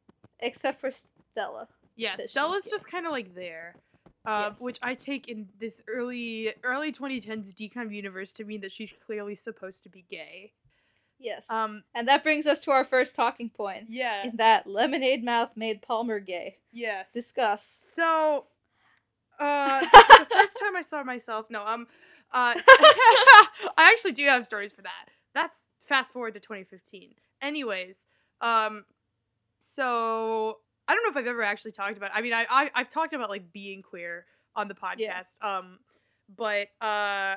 except 0.41 0.81
for 0.81 0.91
stella 0.91 1.69
Yeah, 1.95 2.15
Stella's 2.17 2.69
just 2.69 2.91
kind 2.91 3.05
of 3.05 3.13
like 3.13 3.33
there. 3.33 3.75
Uh, 4.25 4.49
Yes. 4.51 4.59
Which 4.59 4.79
I 4.81 4.93
take 4.93 5.29
in 5.29 5.47
this 5.57 5.81
early 5.87 6.53
early 6.63 6.91
2010s 6.91 7.53
DCOM 7.53 7.95
universe 7.95 8.33
to 8.33 8.43
mean 8.43 8.59
that 8.61 8.73
she's 8.73 8.93
clearly 9.05 9.35
supposed 9.35 9.83
to 9.83 9.89
be 9.89 10.03
gay. 10.11 10.51
Yes 11.19 11.47
Um, 11.49 11.83
and 11.93 12.07
that 12.07 12.23
brings 12.23 12.47
us 12.47 12.61
to 12.61 12.71
our 12.71 12.85
first 12.85 13.15
talking 13.15 13.49
point 13.49 13.85
yeah, 13.89 14.25
in 14.25 14.37
that 14.37 14.67
lemonade 14.67 15.23
mouth 15.23 15.51
made 15.55 15.81
palmer 15.81 16.19
gay 16.19 16.57
yes. 16.71 17.11
discuss 17.13 17.63
So, 17.65 18.45
uh, 19.39 19.81
the 19.91 20.27
first 20.31 20.59
time 20.59 20.75
I 20.75 20.81
saw 20.81 21.03
myself, 21.03 21.47
no, 21.49 21.65
um, 21.65 21.87
uh, 22.31 22.53
s- 22.55 22.65
I 22.69 23.89
actually 23.91 24.11
do 24.13 24.25
have 24.25 24.45
stories 24.45 24.73
for 24.73 24.81
that. 24.81 25.05
That's 25.33 25.69
fast 25.85 26.13
forward 26.13 26.33
to 26.33 26.39
2015. 26.39 27.13
Anyways, 27.41 28.07
um, 28.41 28.85
so 29.59 30.57
I 30.87 30.93
don't 30.93 31.03
know 31.03 31.09
if 31.09 31.17
I've 31.17 31.27
ever 31.29 31.43
actually 31.43 31.71
talked 31.71 31.97
about. 31.97 32.11
I 32.13 32.21
mean, 32.21 32.33
I, 32.33 32.45
I 32.49 32.71
I've 32.75 32.89
talked 32.89 33.13
about 33.13 33.29
like 33.29 33.51
being 33.51 33.81
queer 33.81 34.25
on 34.55 34.67
the 34.67 34.73
podcast. 34.73 35.41
Um, 35.43 35.79
but 36.35 36.67
uh, 36.81 37.35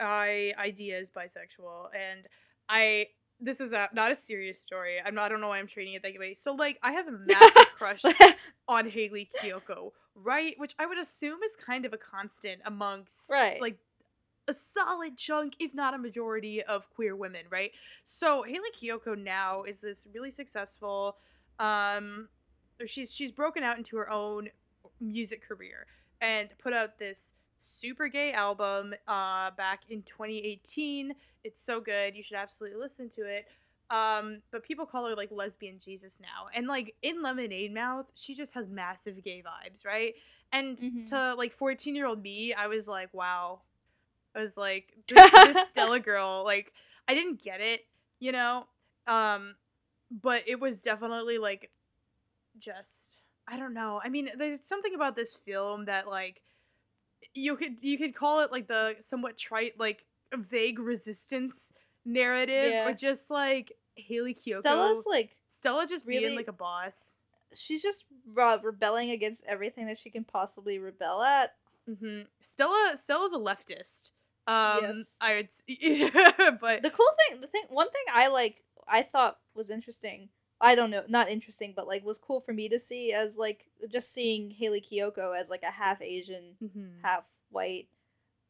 I 0.00 0.52
ID 0.58 0.90
is 0.92 1.10
bisexual, 1.10 1.88
and 1.94 2.26
I 2.72 3.06
this 3.44 3.60
is 3.60 3.72
a, 3.72 3.88
not 3.92 4.12
a 4.12 4.16
serious 4.16 4.60
story. 4.60 4.98
I'm 5.04 5.14
not. 5.16 5.26
I 5.26 5.28
don't 5.30 5.40
know 5.40 5.48
why 5.48 5.58
I'm 5.58 5.66
treating 5.66 5.94
it 5.94 6.02
that 6.04 6.12
way. 6.18 6.32
So 6.32 6.54
like, 6.54 6.78
I 6.82 6.92
have 6.92 7.08
a 7.08 7.12
massive 7.12 7.66
crush 7.76 8.02
on 8.68 8.88
Hayley 8.88 9.30
Kiyoko, 9.42 9.90
right? 10.14 10.54
Which 10.58 10.74
I 10.78 10.86
would 10.86 10.98
assume 10.98 11.42
is 11.42 11.56
kind 11.56 11.84
of 11.84 11.92
a 11.92 11.98
constant 11.98 12.60
amongst 12.64 13.30
Right. 13.30 13.60
like 13.60 13.78
a 14.48 14.54
solid 14.54 15.18
chunk, 15.18 15.54
if 15.58 15.74
not 15.74 15.92
a 15.92 15.98
majority, 15.98 16.62
of 16.62 16.88
queer 16.90 17.16
women, 17.16 17.42
right? 17.50 17.72
So 18.04 18.44
Hayley 18.44 18.70
Kiyoko 18.80 19.18
now 19.18 19.64
is 19.64 19.80
this 19.80 20.06
really 20.14 20.30
successful, 20.30 21.16
um, 21.58 22.28
or 22.80 22.86
she's 22.86 23.12
she's 23.14 23.32
broken 23.32 23.64
out 23.64 23.76
into 23.76 23.96
her 23.96 24.08
own 24.08 24.50
music 25.00 25.42
career 25.46 25.86
and 26.20 26.48
put 26.58 26.72
out 26.72 26.98
this 26.98 27.34
super 27.58 28.08
gay 28.08 28.32
album 28.32 28.92
uh 29.06 29.50
back 29.52 29.82
in 29.88 30.02
2018 30.02 31.14
it's 31.44 31.60
so 31.60 31.80
good 31.80 32.14
you 32.16 32.22
should 32.22 32.36
absolutely 32.36 32.78
listen 32.78 33.08
to 33.08 33.22
it 33.22 33.46
um 33.90 34.40
but 34.50 34.62
people 34.62 34.86
call 34.86 35.06
her 35.08 35.14
like 35.14 35.30
lesbian 35.30 35.78
jesus 35.78 36.20
now 36.20 36.46
and 36.54 36.66
like 36.66 36.94
in 37.02 37.22
lemonade 37.22 37.72
mouth 37.74 38.06
she 38.14 38.34
just 38.34 38.54
has 38.54 38.68
massive 38.68 39.22
gay 39.22 39.42
vibes 39.42 39.84
right 39.84 40.14
and 40.52 40.78
Mhm. 40.78 41.08
to 41.08 41.34
like 41.34 41.52
14 41.52 41.94
year 41.94 42.06
old 42.06 42.22
me 42.22 42.54
i 42.54 42.66
was 42.66 42.88
like 42.88 43.12
wow 43.12 43.60
i 44.34 44.40
was 44.40 44.56
like 44.56 44.94
this, 45.08 45.30
this 45.32 45.68
stella 45.68 46.00
girl 46.00 46.42
like 46.44 46.72
i 47.08 47.14
didn't 47.14 47.42
get 47.42 47.60
it 47.60 47.82
you 48.20 48.32
know 48.32 48.66
Um, 49.06 49.56
but 50.10 50.44
it 50.46 50.60
was 50.60 50.82
definitely 50.82 51.38
like 51.38 51.70
just 52.58 53.18
I 53.48 53.56
don't 53.56 53.74
know. 53.74 54.00
I 54.02 54.08
mean, 54.08 54.28
there's 54.38 54.62
something 54.62 54.94
about 54.94 55.16
this 55.16 55.34
film 55.34 55.86
that 55.86 56.06
like 56.06 56.42
you 57.34 57.56
could 57.56 57.80
you 57.82 57.98
could 57.98 58.14
call 58.14 58.40
it 58.42 58.52
like 58.52 58.68
the 58.68 58.96
somewhat 59.00 59.36
trite 59.36 59.78
like 59.78 60.04
vague 60.36 60.78
resistance 60.78 61.72
narrative 62.04 62.70
Yeah. 62.72 62.88
or 62.88 62.92
just 62.94 63.30
like 63.30 63.72
Hayley 63.96 64.34
Kiyoko. 64.34 64.60
Stella's 64.60 65.04
like 65.06 65.36
Stella 65.48 65.86
just 65.86 66.06
being 66.06 66.34
like 66.36 66.48
a 66.48 66.52
boss. 66.52 67.16
she's 67.54 67.82
just 67.82 68.06
uh, 68.40 68.58
rebelling 68.62 69.10
against 69.10 69.44
everything 69.46 69.86
that 69.86 69.98
she 69.98 70.10
can 70.10 70.24
possibly 70.24 70.78
rebel 70.78 71.22
at. 71.22 71.54
hmm 71.86 72.22
Stella 72.40 72.92
Stella's 72.96 73.32
a 73.32 73.38
leftist. 73.38 74.10
Um, 74.48 74.78
Yes. 74.82 75.16
I 75.20 75.34
would, 75.36 75.50
but 76.60 76.82
The 76.82 76.90
cool 76.90 77.06
thing, 77.28 77.40
the 77.40 77.46
thing, 77.46 77.62
one 77.68 77.90
thing 77.90 78.02
I 78.12 78.26
like, 78.28 78.64
I 78.88 79.02
thought 79.02 79.38
was 79.54 79.70
interesting. 79.70 80.28
I 80.60 80.74
don't 80.74 80.90
know, 80.90 81.02
not 81.08 81.28
interesting, 81.28 81.72
but 81.76 81.86
like 81.86 82.04
was 82.04 82.18
cool 82.18 82.40
for 82.40 82.52
me 82.52 82.68
to 82.70 82.78
see 82.80 83.12
as 83.12 83.36
like 83.36 83.66
just 83.90 84.12
seeing 84.12 84.50
Hayley 84.50 84.80
Kiyoko 84.80 85.38
as 85.38 85.48
like 85.50 85.62
a 85.64 85.70
half 85.70 86.00
Asian, 86.02 86.54
Mhm. 86.62 86.94
half 87.02 87.24
white 87.50 87.88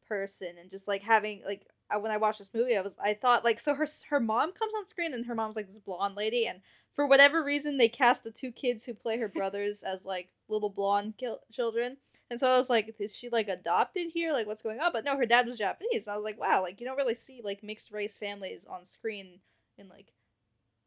person, 0.07 0.55
and 0.59 0.69
just 0.71 0.87
like 0.87 1.01
having 1.01 1.41
like 1.45 1.65
when 1.97 2.11
I 2.11 2.17
watched 2.17 2.39
this 2.39 2.53
movie, 2.53 2.75
I 2.77 2.81
was 2.81 2.95
I 3.03 3.13
thought 3.13 3.43
like 3.43 3.59
so 3.59 3.73
her 3.75 3.85
her 4.09 4.19
mom 4.19 4.51
comes 4.53 4.73
on 4.77 4.87
screen 4.87 5.13
and 5.13 5.25
her 5.25 5.35
mom's 5.35 5.55
like 5.55 5.67
this 5.67 5.79
blonde 5.79 6.15
lady, 6.15 6.45
and 6.47 6.61
for 6.95 7.07
whatever 7.07 7.43
reason 7.43 7.77
they 7.77 7.89
cast 7.89 8.23
the 8.23 8.31
two 8.31 8.51
kids 8.51 8.85
who 8.85 8.93
play 8.93 9.17
her 9.17 9.27
brothers 9.27 9.83
as 9.83 10.05
like 10.05 10.29
little 10.47 10.69
blonde 10.69 11.15
kil- 11.17 11.41
children. 11.51 11.97
And 12.29 12.39
so 12.39 12.47
I 12.51 12.57
was 12.57 12.69
like, 12.69 12.95
is 12.99 13.15
she 13.15 13.29
like 13.29 13.47
adopted 13.47 14.07
here? 14.13 14.31
Like, 14.33 14.47
what's 14.47 14.63
going 14.63 14.79
on? 14.79 14.91
But 14.91 15.03
no, 15.03 15.15
her 15.17 15.25
dad 15.25 15.45
was 15.45 15.57
Japanese. 15.57 16.07
And 16.07 16.13
I 16.13 16.17
was 16.17 16.23
like, 16.23 16.39
wow, 16.39 16.61
like 16.61 16.79
you 16.79 16.87
don't 16.87 16.97
really 16.97 17.15
see 17.15 17.41
like 17.43 17.61
mixed 17.63 17.91
race 17.91 18.17
families 18.17 18.65
on 18.67 18.85
screen 18.85 19.39
in 19.77 19.87
like 19.89 20.13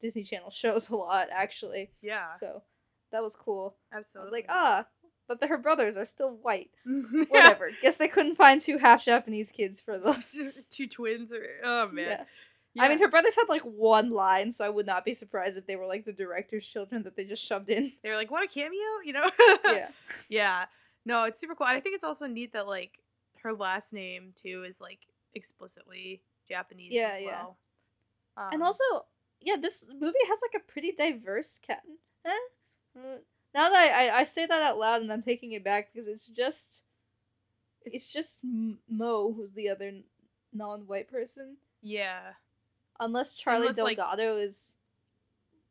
Disney 0.01 0.25
Channel 0.25 0.51
shows 0.53 0.89
a 0.91 0.97
lot, 0.97 1.29
actually. 1.31 1.91
yeah, 2.03 2.31
So 2.41 2.63
that 3.13 3.23
was 3.23 3.37
cool. 3.37 3.77
Absolutely. 3.93 4.25
I 4.25 4.31
was 4.31 4.33
like, 4.33 4.47
ah, 4.49 4.87
but 5.29 5.43
her 5.49 5.59
brothers 5.59 5.97
are 5.97 6.05
still 6.05 6.37
white. 6.43 6.71
Yeah. 6.87 7.25
Whatever. 7.29 7.71
Guess 7.83 7.97
they 7.97 8.09
couldn't 8.09 8.37
find 8.37 8.61
two 8.61 8.79
half 8.79 9.05
Japanese 9.05 9.51
kids 9.53 9.81
for 9.81 9.99
those. 9.99 10.39
two 10.71 10.87
twins 10.87 11.33
or 11.33 11.45
oh 11.65 11.89
man. 11.89 12.09
Yeah. 12.75 12.83
I 12.83 12.89
mean, 12.91 12.99
her 12.99 13.09
brothers 13.09 13.35
had 13.37 13.49
like 13.49 13.63
one 13.63 14.11
line, 14.11 14.53
so 14.53 14.63
I 14.65 14.69
would 14.69 14.85
not 14.85 15.05
be 15.05 15.15
surprised 15.15 15.57
if 15.57 15.67
they 15.67 15.77
were 15.77 15.87
like 15.87 16.05
the 16.05 16.13
director's 16.13 16.67
children 16.67 17.03
that 17.05 17.17
they 17.17 17.25
just 17.25 17.43
shoved 17.45 17.71
in. 17.71 17.93
they 18.03 18.11
were 18.11 18.17
like, 18.17 18.31
"What 18.31 18.45
a 18.45 18.49
cameo!" 18.49 19.01
You 19.05 19.15
know? 19.15 19.31
yeah. 19.65 19.89
yeah. 20.29 20.65
No, 21.07 21.25
it's 21.25 21.41
super 21.41 21.55
cool. 21.55 21.67
And 21.69 21.77
I 21.77 21.81
think 21.81 21.95
it's 21.95 22.05
also 22.05 22.27
neat 22.27 22.53
that 22.53 22.67
like 22.67 22.99
her 23.43 23.53
last 23.55 23.95
name 23.95 24.33
too 24.35 24.65
is 24.67 24.79
like 24.81 24.99
explicitly 25.35 26.21
Japanese 26.49 26.93
Yeah, 26.93 27.09
as 27.13 27.19
yeah. 27.21 27.27
well. 27.27 27.57
and 28.37 28.61
Um, 28.61 28.63
also, 28.63 28.85
yeah, 29.41 29.57
this 29.61 29.87
movie 29.99 30.19
has 30.29 30.39
like 30.43 30.61
a 30.63 30.71
pretty 30.71 30.93
diverse 30.93 31.59
cat. 31.67 31.83
Eh? 32.27 32.31
Now 33.57 33.71
that 33.71 33.95
I, 33.97 34.19
I, 34.19 34.25
say 34.25 34.45
that 34.45 34.63
out 34.63 34.79
loud 34.79 35.01
and 35.01 35.11
I'm 35.11 35.23
taking 35.23 35.53
it 35.53 35.65
back 35.65 35.89
because 35.91 36.07
it's 36.07 36.27
just 36.27 36.83
it's, 37.87 38.07
just 38.07 38.41
Mo 38.45 39.33
who's 39.33 39.53
the 39.53 39.71
other 39.71 39.93
non-white 40.53 41.11
person, 41.11 41.57
yeah, 41.81 42.33
unless 43.01 43.33
Charlie 43.33 43.69
Unless, 43.69 43.79
like- 43.79 43.97
Delgado 43.97 44.37
is 44.37 44.75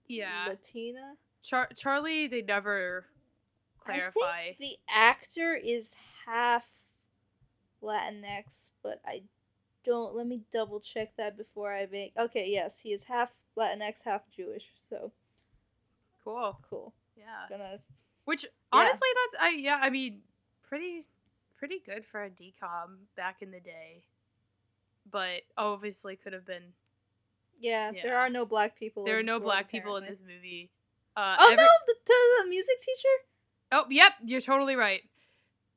yeah. 0.08 0.46
Latina. 0.48 1.14
Char- 1.44 1.70
Charlie, 1.76 2.26
they 2.26 2.42
never 2.42 3.06
clarify. 3.84 4.42
I 4.42 4.56
think 4.58 4.60
the 4.60 4.78
actor 4.90 5.54
is 5.54 5.96
half 6.26 6.66
Latinx, 7.84 8.72
but 8.82 9.00
I 9.06 9.22
don't. 9.86 10.16
Let 10.16 10.26
me 10.26 10.42
double 10.52 10.80
check 10.80 11.16
that 11.18 11.38
before 11.38 11.72
I 11.72 11.88
make. 11.92 12.14
Okay, 12.18 12.50
yes, 12.50 12.80
he 12.80 12.94
is 12.94 13.04
half 13.04 13.30
Latinx, 13.56 13.98
half 14.06 14.22
Jewish. 14.36 14.64
So 14.90 15.12
Cool. 16.24 16.58
cool. 16.68 16.94
Yeah. 17.26 17.58
Gonna 17.58 17.80
Which 18.26 18.46
honestly, 18.72 19.08
that's 19.32 19.44
I 19.44 19.50
yeah. 19.58 19.80
I 19.82 19.90
mean, 19.90 20.22
pretty 20.64 21.06
pretty 21.58 21.82
good 21.86 22.06
for 22.06 22.24
a 22.24 22.30
DCOM 22.30 22.98
back 23.16 23.42
in 23.42 23.52
the 23.52 23.60
day, 23.60 24.04
but 25.10 25.42
obviously 25.58 26.16
could 26.16 26.34
have 26.34 26.46
been. 26.46 26.74
yeah. 27.60 27.92
There 28.04 28.18
are 28.18 28.30
no 28.30 28.46
black 28.46 28.78
people. 28.78 29.06
There 29.06 29.18
are 29.18 29.24
no 29.24 29.40
black 29.40 29.72
people 29.72 29.96
in 29.98 30.06
this 30.06 30.22
movie. 30.22 30.70
Uh, 31.18 31.38
Oh 31.40 31.46
every- 31.52 31.64
no, 31.64 31.70
the 31.88 31.96
the 32.44 32.50
music 32.50 32.80
teacher. 32.82 33.16
Oh, 33.72 33.86
yep, 33.90 34.14
you're 34.24 34.42
totally 34.42 34.76
right. 34.76 35.02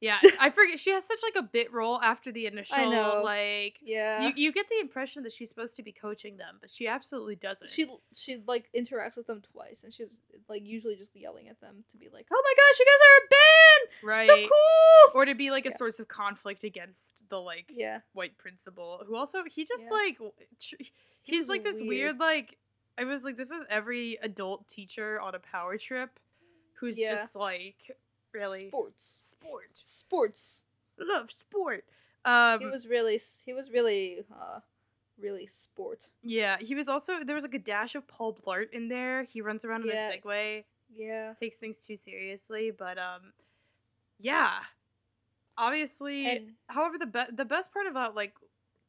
Yeah, 0.00 0.18
I 0.40 0.50
forget 0.50 0.78
she 0.78 0.90
has 0.92 1.04
such 1.06 1.18
like 1.22 1.34
a 1.36 1.46
bit 1.46 1.72
role 1.72 2.00
after 2.00 2.30
the 2.30 2.46
initial 2.46 2.90
know. 2.90 3.22
like 3.24 3.80
Yeah. 3.82 4.28
you 4.28 4.32
you 4.36 4.52
get 4.52 4.68
the 4.68 4.78
impression 4.80 5.24
that 5.24 5.32
she's 5.32 5.48
supposed 5.48 5.74
to 5.76 5.82
be 5.82 5.90
coaching 5.92 6.36
them, 6.36 6.58
but 6.60 6.70
she 6.70 6.86
absolutely 6.86 7.34
doesn't. 7.36 7.68
she 7.70 7.90
she 8.14 8.42
like 8.46 8.68
interacts 8.76 9.16
with 9.16 9.26
them 9.26 9.42
twice, 9.52 9.82
and 9.84 9.92
she's 9.92 10.08
like 10.48 10.64
usually 10.64 10.94
just 10.96 11.16
yelling 11.16 11.48
at 11.48 11.60
them 11.60 11.84
to 11.90 11.96
be 11.98 12.08
like, 12.12 12.26
"Oh 12.32 12.42
my 12.44 12.54
gosh, 12.56 12.78
you 12.78 12.86
guys 12.86 13.06
are 13.08 13.24
a 13.24 13.28
band! 13.30 14.08
right. 14.08 14.28
So 14.28 14.48
cool!" 14.48 15.20
Or 15.20 15.24
to 15.24 15.34
be 15.34 15.50
like 15.50 15.66
a 15.66 15.70
Yeah. 15.70 15.76
source 15.76 15.98
of 16.00 16.06
conflict 16.08 16.62
against 16.64 17.28
the 17.28 17.40
like 17.40 17.70
Yeah, 17.74 18.00
white 18.12 18.38
principal, 18.38 19.02
who 19.06 19.16
also 19.16 19.42
he 19.50 19.64
just 19.64 19.86
Yeah. 19.90 19.96
like 19.96 20.18
tr- 20.60 20.76
he's 21.22 21.40
was 21.40 21.48
like 21.48 21.64
this 21.64 21.80
weird. 21.80 21.88
weird 21.88 22.18
like 22.20 22.56
I 22.96 23.04
was 23.04 23.24
like 23.24 23.36
this 23.36 23.50
is 23.50 23.64
every 23.68 24.16
adult 24.22 24.68
teacher 24.68 25.20
on 25.20 25.34
a 25.34 25.38
power 25.40 25.76
trip 25.76 26.20
who's 26.74 26.98
Yeah. 26.98 27.10
just 27.16 27.34
like 27.34 27.90
really 28.32 28.68
sports, 28.68 29.12
sport 29.14 29.70
sports. 29.74 30.64
love 30.98 31.30
sport. 31.30 31.84
Um 32.24 32.60
he 32.60 32.66
was 32.66 32.86
really 32.86 33.20
he 33.44 33.52
was 33.52 33.70
really 33.70 34.24
uh 34.32 34.60
really 35.20 35.46
sport. 35.46 36.08
yeah, 36.22 36.56
he 36.60 36.74
was 36.74 36.88
also 36.88 37.24
there 37.24 37.34
was 37.34 37.44
like 37.44 37.54
a 37.54 37.58
dash 37.58 37.94
of 37.94 38.06
Paul 38.06 38.34
Blart 38.34 38.70
in 38.72 38.88
there. 38.88 39.24
He 39.24 39.40
runs 39.40 39.64
around 39.64 39.84
Yeah. 39.86 39.92
in 40.08 40.12
a 40.12 40.16
Segway, 40.20 40.64
Yeah. 40.94 41.34
takes 41.40 41.56
things 41.56 41.84
too 41.86 41.96
seriously, 41.96 42.70
but 42.70 42.98
um 42.98 43.32
yeah. 44.18 44.60
Obviously, 45.56 46.26
And 46.26 46.52
however 46.68 46.98
the 46.98 47.06
be- 47.06 47.32
the 47.32 47.44
best 47.44 47.72
part 47.72 47.86
about 47.86 48.14
like 48.14 48.34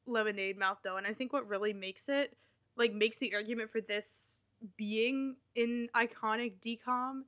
lemonade 0.06 0.58
mouth 0.58 0.80
though 0.84 0.98
and 0.98 1.06
i 1.06 1.14
think 1.14 1.32
what 1.32 1.48
really 1.48 1.72
makes 1.72 2.10
it 2.10 2.36
like 2.76 2.92
makes 2.92 3.20
the 3.20 3.36
argument 3.36 3.70
for 3.70 3.80
this 3.80 4.44
being 4.76 5.36
in 5.54 5.88
iconic 5.96 6.54
DCOM 6.66 7.22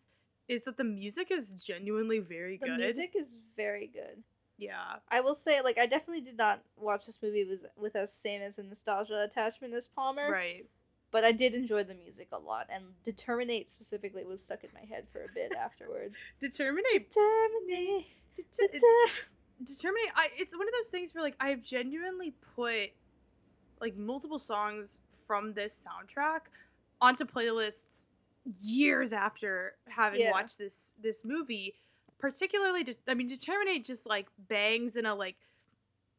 is 0.47 0.63
that 0.63 0.77
the 0.77 0.83
music 0.83 1.29
is 1.31 1.63
genuinely 1.63 2.19
very 2.19 2.57
the 2.57 2.67
good 2.67 2.75
The 2.75 2.79
music 2.83 3.13
is 3.15 3.37
very 3.55 3.87
good. 3.87 4.23
yeah 4.57 4.97
I 5.09 5.21
will 5.21 5.35
say, 5.35 5.61
like, 5.61 5.77
I 5.77 5.85
definitely 5.85 6.21
did 6.21 6.37
not 6.37 6.61
watch 6.77 7.05
this 7.05 7.19
movie 7.21 7.45
with 7.45 7.65
with 7.77 7.95
as 7.95 8.11
same 8.13 8.41
as 8.41 8.57
a 8.59 8.63
nostalgia 8.63 9.21
attachment 9.21 9.73
as 9.73 9.87
Palmer, 9.87 10.29
right 10.31 10.65
but 11.11 11.25
I 11.25 11.33
did 11.33 11.53
enjoy 11.53 11.83
the 11.83 11.93
music 11.93 12.29
a 12.31 12.37
lot, 12.39 12.67
and 12.73 12.85
Determinate 13.03 13.69
specifically 13.69 14.23
was 14.23 14.41
stuck 14.41 14.63
in 14.63 14.69
my 14.73 14.85
head 14.87 15.07
for 15.11 15.23
a 15.23 15.27
bit 15.33 15.51
afterwards. 15.67 16.15
determinate 16.39 17.09
Determinate. 17.09 18.05
det- 18.37 18.71
deter- 18.71 19.13
determinate 19.63 20.11
I, 20.15 20.29
it's 20.37 20.57
one 20.57 20.67
of 20.67 20.73
those 20.73 20.87
things 20.87 21.13
where 21.13 21.23
like 21.23 21.35
i've 21.39 21.61
genuinely 21.63 22.33
put 22.55 22.89
like 23.79 23.95
multiple 23.97 24.39
songs 24.39 25.01
from 25.27 25.53
this 25.53 25.85
soundtrack 25.85 26.41
onto 26.99 27.25
playlists 27.25 28.05
years 28.63 29.13
after 29.13 29.75
having 29.87 30.21
Yeah. 30.21 30.31
watched 30.31 30.57
this 30.57 30.95
this 31.01 31.23
movie 31.23 31.75
particularly 32.17 32.83
de- 32.83 32.95
i 33.07 33.13
mean 33.13 33.27
determinate 33.27 33.83
just 33.85 34.07
like 34.07 34.27
bangs 34.49 34.95
in 34.95 35.05
a 35.05 35.13
like 35.13 35.35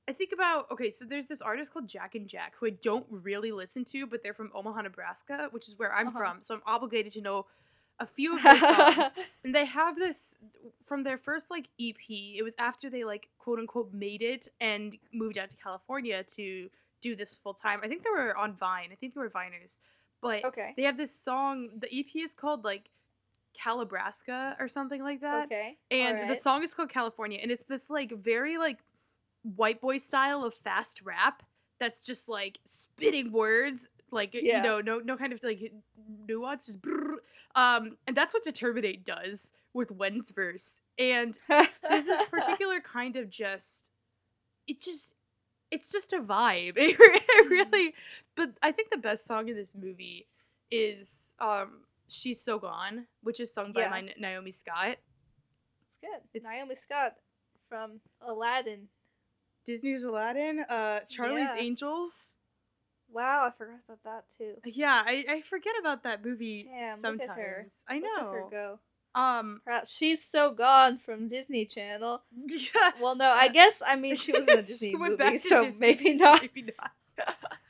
i 0.09 0.13
think 0.13 0.31
about 0.33 0.71
okay 0.71 0.89
so 0.91 1.05
there's 1.05 1.27
this 1.27 1.43
artist 1.43 1.73
called 1.73 1.89
jack 1.89 2.15
and 2.15 2.29
jack 2.29 2.55
who 2.59 2.67
i 2.67 2.71
don't 2.71 3.07
really 3.11 3.51
listen 3.53 3.85
to 3.85 4.07
but 4.07 4.23
they're 4.23 4.35
from 4.35 4.51
omaha 4.55 4.83
nebraska 4.83 5.49
which 5.51 5.67
is 5.69 5.79
where 5.79 5.93
i'm 5.95 6.09
Uh-huh. 6.09 6.19
from 6.19 6.43
so 6.43 6.55
i'm 6.55 6.63
obligated 6.67 7.13
to 7.13 7.21
know 7.21 7.47
a 8.01 8.07
few 8.07 8.37
of 8.37 8.43
their 8.43 8.59
songs 8.59 9.13
and 9.45 9.55
they 9.55 9.65
have 9.65 9.97
this 9.97 10.39
from 10.79 11.05
their 11.05 11.19
first 11.19 11.51
like 11.53 11.69
EP. 11.81 11.97
It 12.09 12.43
was 12.43 12.55
after 12.59 12.89
they 12.91 13.05
like 13.05 13.29
quote 13.39 13.59
unquote 13.61 13.93
made 13.93 14.23
it 14.23 14.49
and 14.61 14.97
moved 15.13 15.39
out 15.39 15.51
to 15.51 15.57
California 15.57 16.25
to 16.37 16.69
do 17.01 17.15
this 17.15 17.35
full 17.35 17.53
time. 17.55 17.81
I 17.85 17.89
think 17.89 18.03
they 18.03 18.11
were 18.11 18.37
on 18.37 18.55
Vine. 18.55 18.89
I 18.93 18.97
think 18.97 19.15
they 19.15 19.21
were 19.21 19.31
Viners. 19.31 19.81
But 20.23 20.45
okay. 20.45 20.73
they 20.77 20.85
have 20.85 20.97
this 20.97 21.15
song. 21.15 21.69
The 21.77 21.93
EP 21.93 22.17
is 22.17 22.33
called 22.33 22.65
like 22.65 22.89
Calibraska 23.61 24.55
or 24.61 24.69
something 24.69 25.03
like 25.03 25.21
that. 25.21 25.47
Okay. 25.47 25.77
And 25.91 26.31
the 26.31 26.37
song 26.37 26.63
is 26.63 26.73
called 26.73 26.89
California, 26.91 27.39
and 27.43 27.51
it's 27.51 27.65
this 27.65 27.91
like 27.91 28.13
very 28.13 28.57
like 28.57 28.79
white 29.57 29.81
boy 29.81 29.99
style 29.99 30.45
of 30.45 30.55
fast 30.55 31.03
rap 31.03 31.43
that's 31.81 32.07
just 32.07 32.29
like 32.29 32.61
spitting 32.65 33.33
words, 33.33 33.89
like 34.13 34.35
Yeah. 34.35 34.59
you 34.59 34.63
know, 34.63 34.81
no 34.81 35.01
no 35.01 35.17
kind 35.17 35.33
of 35.33 35.43
like 35.43 35.73
nuance, 36.29 36.67
just 36.67 36.81
brrr. 36.81 37.17
um, 37.57 37.97
and 38.07 38.17
that's 38.17 38.33
what 38.33 38.45
Determinate 38.45 39.05
does 39.05 39.53
with 39.75 39.91
Wen's 39.91 40.31
verse, 40.31 40.83
and 40.99 41.37
there's 41.49 42.07
this 42.07 42.25
particular 42.27 42.79
kind 42.81 43.17
of 43.17 43.29
just, 43.31 43.91
it 44.69 44.81
just, 44.81 45.15
it's 45.73 45.91
just 45.91 46.13
a 46.13 46.21
vibe. 46.21 46.75
It, 46.77 46.97
it 47.01 47.51
really, 47.51 47.95
but 48.37 48.51
I 48.63 48.71
think 48.73 48.91
the 48.91 48.99
best 48.99 49.25
song 49.27 49.49
in 49.49 49.57
this 49.57 49.75
movie 49.75 50.27
is 50.71 51.35
um 51.41 51.81
"She's 52.09 52.41
So 52.41 52.59
Gone," 52.59 53.07
which 53.23 53.41
is 53.41 53.53
sung 53.53 53.73
by 53.73 53.81
Yeah. 53.83 53.91
my 53.91 54.15
Naomi 54.19 54.51
Scott. 54.53 54.99
It's 55.89 55.99
good. 55.99 56.21
It's- 56.35 56.53
Naomi 56.55 56.75
Scott 56.77 57.17
from 57.69 58.01
Aladdin. 58.21 58.89
Disney's 59.65 60.03
Aladdin, 60.05 60.61
uh, 60.69 61.01
Charlie's 61.09 61.49
Yeah. 61.55 61.63
Angels. 61.63 62.35
Wow, 63.09 63.47
I 63.47 63.51
forgot 63.57 63.81
about 63.87 64.03
that 64.05 64.25
too. 64.37 64.55
Yeah, 64.65 65.03
I, 65.05 65.25
I 65.29 65.43
forget 65.43 65.75
about 65.79 66.03
that 66.05 66.25
movie 66.25 66.65
Damn, 66.65 66.95
sometimes. 66.97 67.29
look 67.29 67.31
at 67.31 67.37
her. 67.45 67.67
I 67.89 67.97
at 67.97 68.03
her 68.03 68.41
know. 68.41 68.49
go. 68.51 68.79
Um 69.15 69.61
Perhaps 69.65 69.93
she's 69.95 70.25
so 70.25 70.51
gone 70.53 70.99
from 70.99 71.29
Disney 71.29 71.65
Channel. 71.67 72.23
yeah. 72.47 72.91
Well, 73.01 73.15
no, 73.17 73.31
I 73.31 73.49
guess 73.49 73.83
I 73.87 73.97
mean 73.97 74.17
she 74.17 74.33
was 74.33 74.47
in 74.49 74.59
a 74.59 74.63
Disney 74.73 74.95
movie, 74.97 75.39
so 75.39 75.65
Disney, 75.65 75.87
maybe 75.87 76.15
not. 76.19 76.41
Maybe 76.43 76.73
not. 76.79 76.91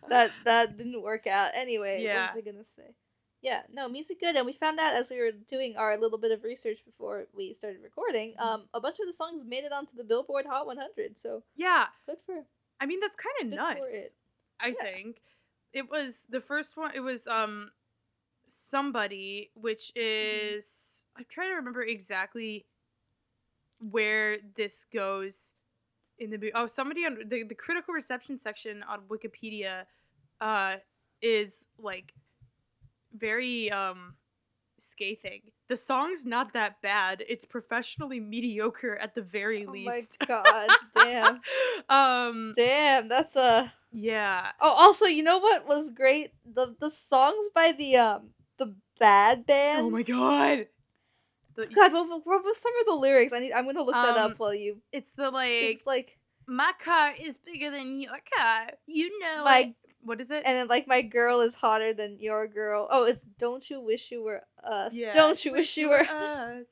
That 0.09 0.31
that 0.45 0.77
didn't 0.77 1.03
work 1.03 1.27
out. 1.27 1.53
Anyway, 1.55 2.03
Yeah. 2.03 2.27
what 2.27 2.37
was 2.37 2.43
I 2.47 2.51
gonna 2.53 2.65
say? 2.77 2.95
Yeah, 3.41 3.63
no, 3.73 3.89
music 3.89 4.21
good, 4.21 4.37
and 4.37 4.47
we 4.47 4.53
found 4.53 4.79
out 4.79 4.95
as 4.95 5.11
we 5.11 5.19
were 5.19 5.33
doing 5.33 5.77
our 5.77 5.97
little 5.99 6.19
bit 6.19 6.31
of 6.31 6.45
research 6.45 6.85
before 6.85 7.25
we 7.35 7.53
started 7.55 7.83
recording. 7.83 8.35
Mm-hmm. 8.35 8.47
Um, 8.47 8.63
a 8.73 8.81
bunch 8.81 9.01
of 9.01 9.07
the 9.09 9.13
songs 9.13 9.43
made 9.45 9.65
it 9.65 9.73
onto 9.73 9.97
the 9.97 10.05
Billboard 10.05 10.47
Hot 10.47 10.65
100, 10.65 11.19
so 11.19 11.43
yeah. 11.57 11.87
good 12.07 12.19
for. 12.25 12.45
I 12.81 12.87
mean 12.87 13.01
that's 13.01 13.17
kind 13.17 13.53
of 13.53 13.59
nuts. 13.59 14.15
I 14.61 14.69
Yeah. 14.69 14.75
think 14.85 15.23
it 15.73 15.91
was 15.91 16.27
the 16.31 16.41
first 16.41 16.77
one. 16.77 16.93
It 16.95 17.01
was 17.01 17.27
um 17.27 17.71
somebody, 18.53 19.51
which 19.55 19.93
Mm-hmm. 20.23 20.55
is 20.57 21.07
I'm 21.17 21.27
trying 21.29 21.51
to 21.51 21.57
remember 21.57 21.83
exactly 21.83 22.67
where 23.81 24.39
this 24.57 24.85
goes 24.85 25.55
in 26.19 26.31
the 26.31 26.39
movie. 26.39 26.53
Oh, 26.55 26.67
somebody 26.67 27.05
on 27.07 27.19
the 27.29 27.45
the 27.45 27.55
critical 27.55 27.95
reception 27.95 28.37
section 28.39 28.83
on 28.85 29.01
Wikipedia 29.11 29.85
uh 30.41 30.77
is 31.23 31.69
like 31.79 32.15
very 33.17 33.71
um 33.71 34.15
scathing. 34.79 35.43
The 35.69 35.77
song's 35.77 36.27
not 36.27 36.53
that 36.55 36.83
bad. 36.83 37.25
It's 37.29 37.45
professionally 37.45 38.21
mediocre 38.21 38.97
at 38.97 39.15
the 39.15 39.23
very 39.23 39.67
Oh 39.67 39.73
least. 39.73 40.17
Oh 40.21 40.25
my 40.25 40.27
god, 40.27 40.77
damn, 40.93 41.41
um 41.89 42.53
damn, 42.57 43.09
that's 43.09 43.37
a. 43.37 43.73
yeah. 43.93 44.53
Oh, 44.61 44.71
also, 44.71 45.07
you 45.07 45.23
know 45.23 45.39
what 45.39 45.67
was 45.67 45.91
great? 45.91 46.33
The 46.45 46.77
the 46.81 46.91
songs 46.91 47.49
by 47.55 47.73
the 47.73 47.97
um 47.97 48.31
Bad 48.99 49.47
Band. 49.47 49.87
Oh 49.87 49.91
my 49.91 50.03
god. 50.03 50.67
The, 51.55 51.67
God, 51.67 51.93
what, 51.93 52.09
what, 52.09 52.23
what 52.27 52.45
was 52.45 52.57
some 52.59 52.73
of 52.81 52.87
the 52.87 52.95
lyrics? 52.95 53.33
I 53.33 53.41
need. 53.41 53.53
I'm 53.53 53.67
gonna 53.67 53.83
look 53.83 53.95
that 53.95 54.17
Um, 54.17 54.33
up 54.33 54.39
while 54.39 54.55
you. 54.55 54.79
it's 54.93 55.13
the 55.13 55.31
like 55.31 55.49
It's 55.51 55.87
like 55.87 56.19
my 56.47 56.73
car 56.83 57.13
is 57.21 57.39
bigger 57.39 57.71
than 57.71 58.01
your 58.01 58.19
car. 58.37 58.69
You 58.87 59.19
know 59.21 59.45
My- 59.45 59.59
it. 59.59 59.75
What 60.05 60.21
is 60.21 60.33
it? 60.33 60.43
and 60.45 60.57
then 60.57 60.67
like 60.67 60.89
my 60.89 61.01
girl 61.03 61.41
is 61.43 61.55
hotter 61.55 61.93
than 61.95 62.19
your 62.19 62.49
girl. 62.49 62.89
Oh, 62.91 63.05
it's 63.05 63.21
don't 63.39 63.69
you 63.71 63.81
wish 63.81 64.11
you 64.11 64.21
were 64.25 64.43
us? 64.69 64.97
Yeah, 64.97 65.13
Don't 65.13 65.45
you 65.45 65.53
wish 65.53 65.77
you 65.77 65.91
were? 65.91 66.01
us. 66.01 66.67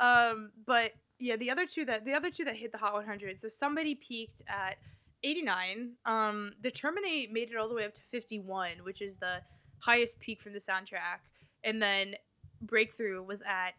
Um, 0.00 0.50
but 0.66 0.92
yeah, 1.18 1.36
the 1.36 1.50
other 1.50 1.64
two 1.64 1.86
that 1.86 2.04
the 2.04 2.12
other 2.12 2.30
two 2.30 2.44
that 2.44 2.56
hit 2.56 2.72
the 2.72 2.78
Hot 2.78 2.92
100. 2.92 3.40
So 3.40 3.48
somebody 3.48 3.94
peaked 3.94 4.42
at 4.48 4.76
89. 5.22 5.92
Um, 6.04 6.52
the 6.60 6.68
Determinate 6.70 7.32
made 7.32 7.50
it 7.50 7.56
all 7.56 7.68
the 7.70 7.74
way 7.74 7.86
up 7.86 7.94
to 7.94 8.02
51, 8.10 8.68
which 8.82 9.00
is 9.00 9.16
the 9.16 9.38
highest 9.78 10.20
peak 10.20 10.42
from 10.42 10.52
the 10.52 10.58
soundtrack, 10.58 11.20
and 11.64 11.82
then 11.82 12.14
Breakthrough 12.60 13.22
was 13.22 13.42
at 13.42 13.72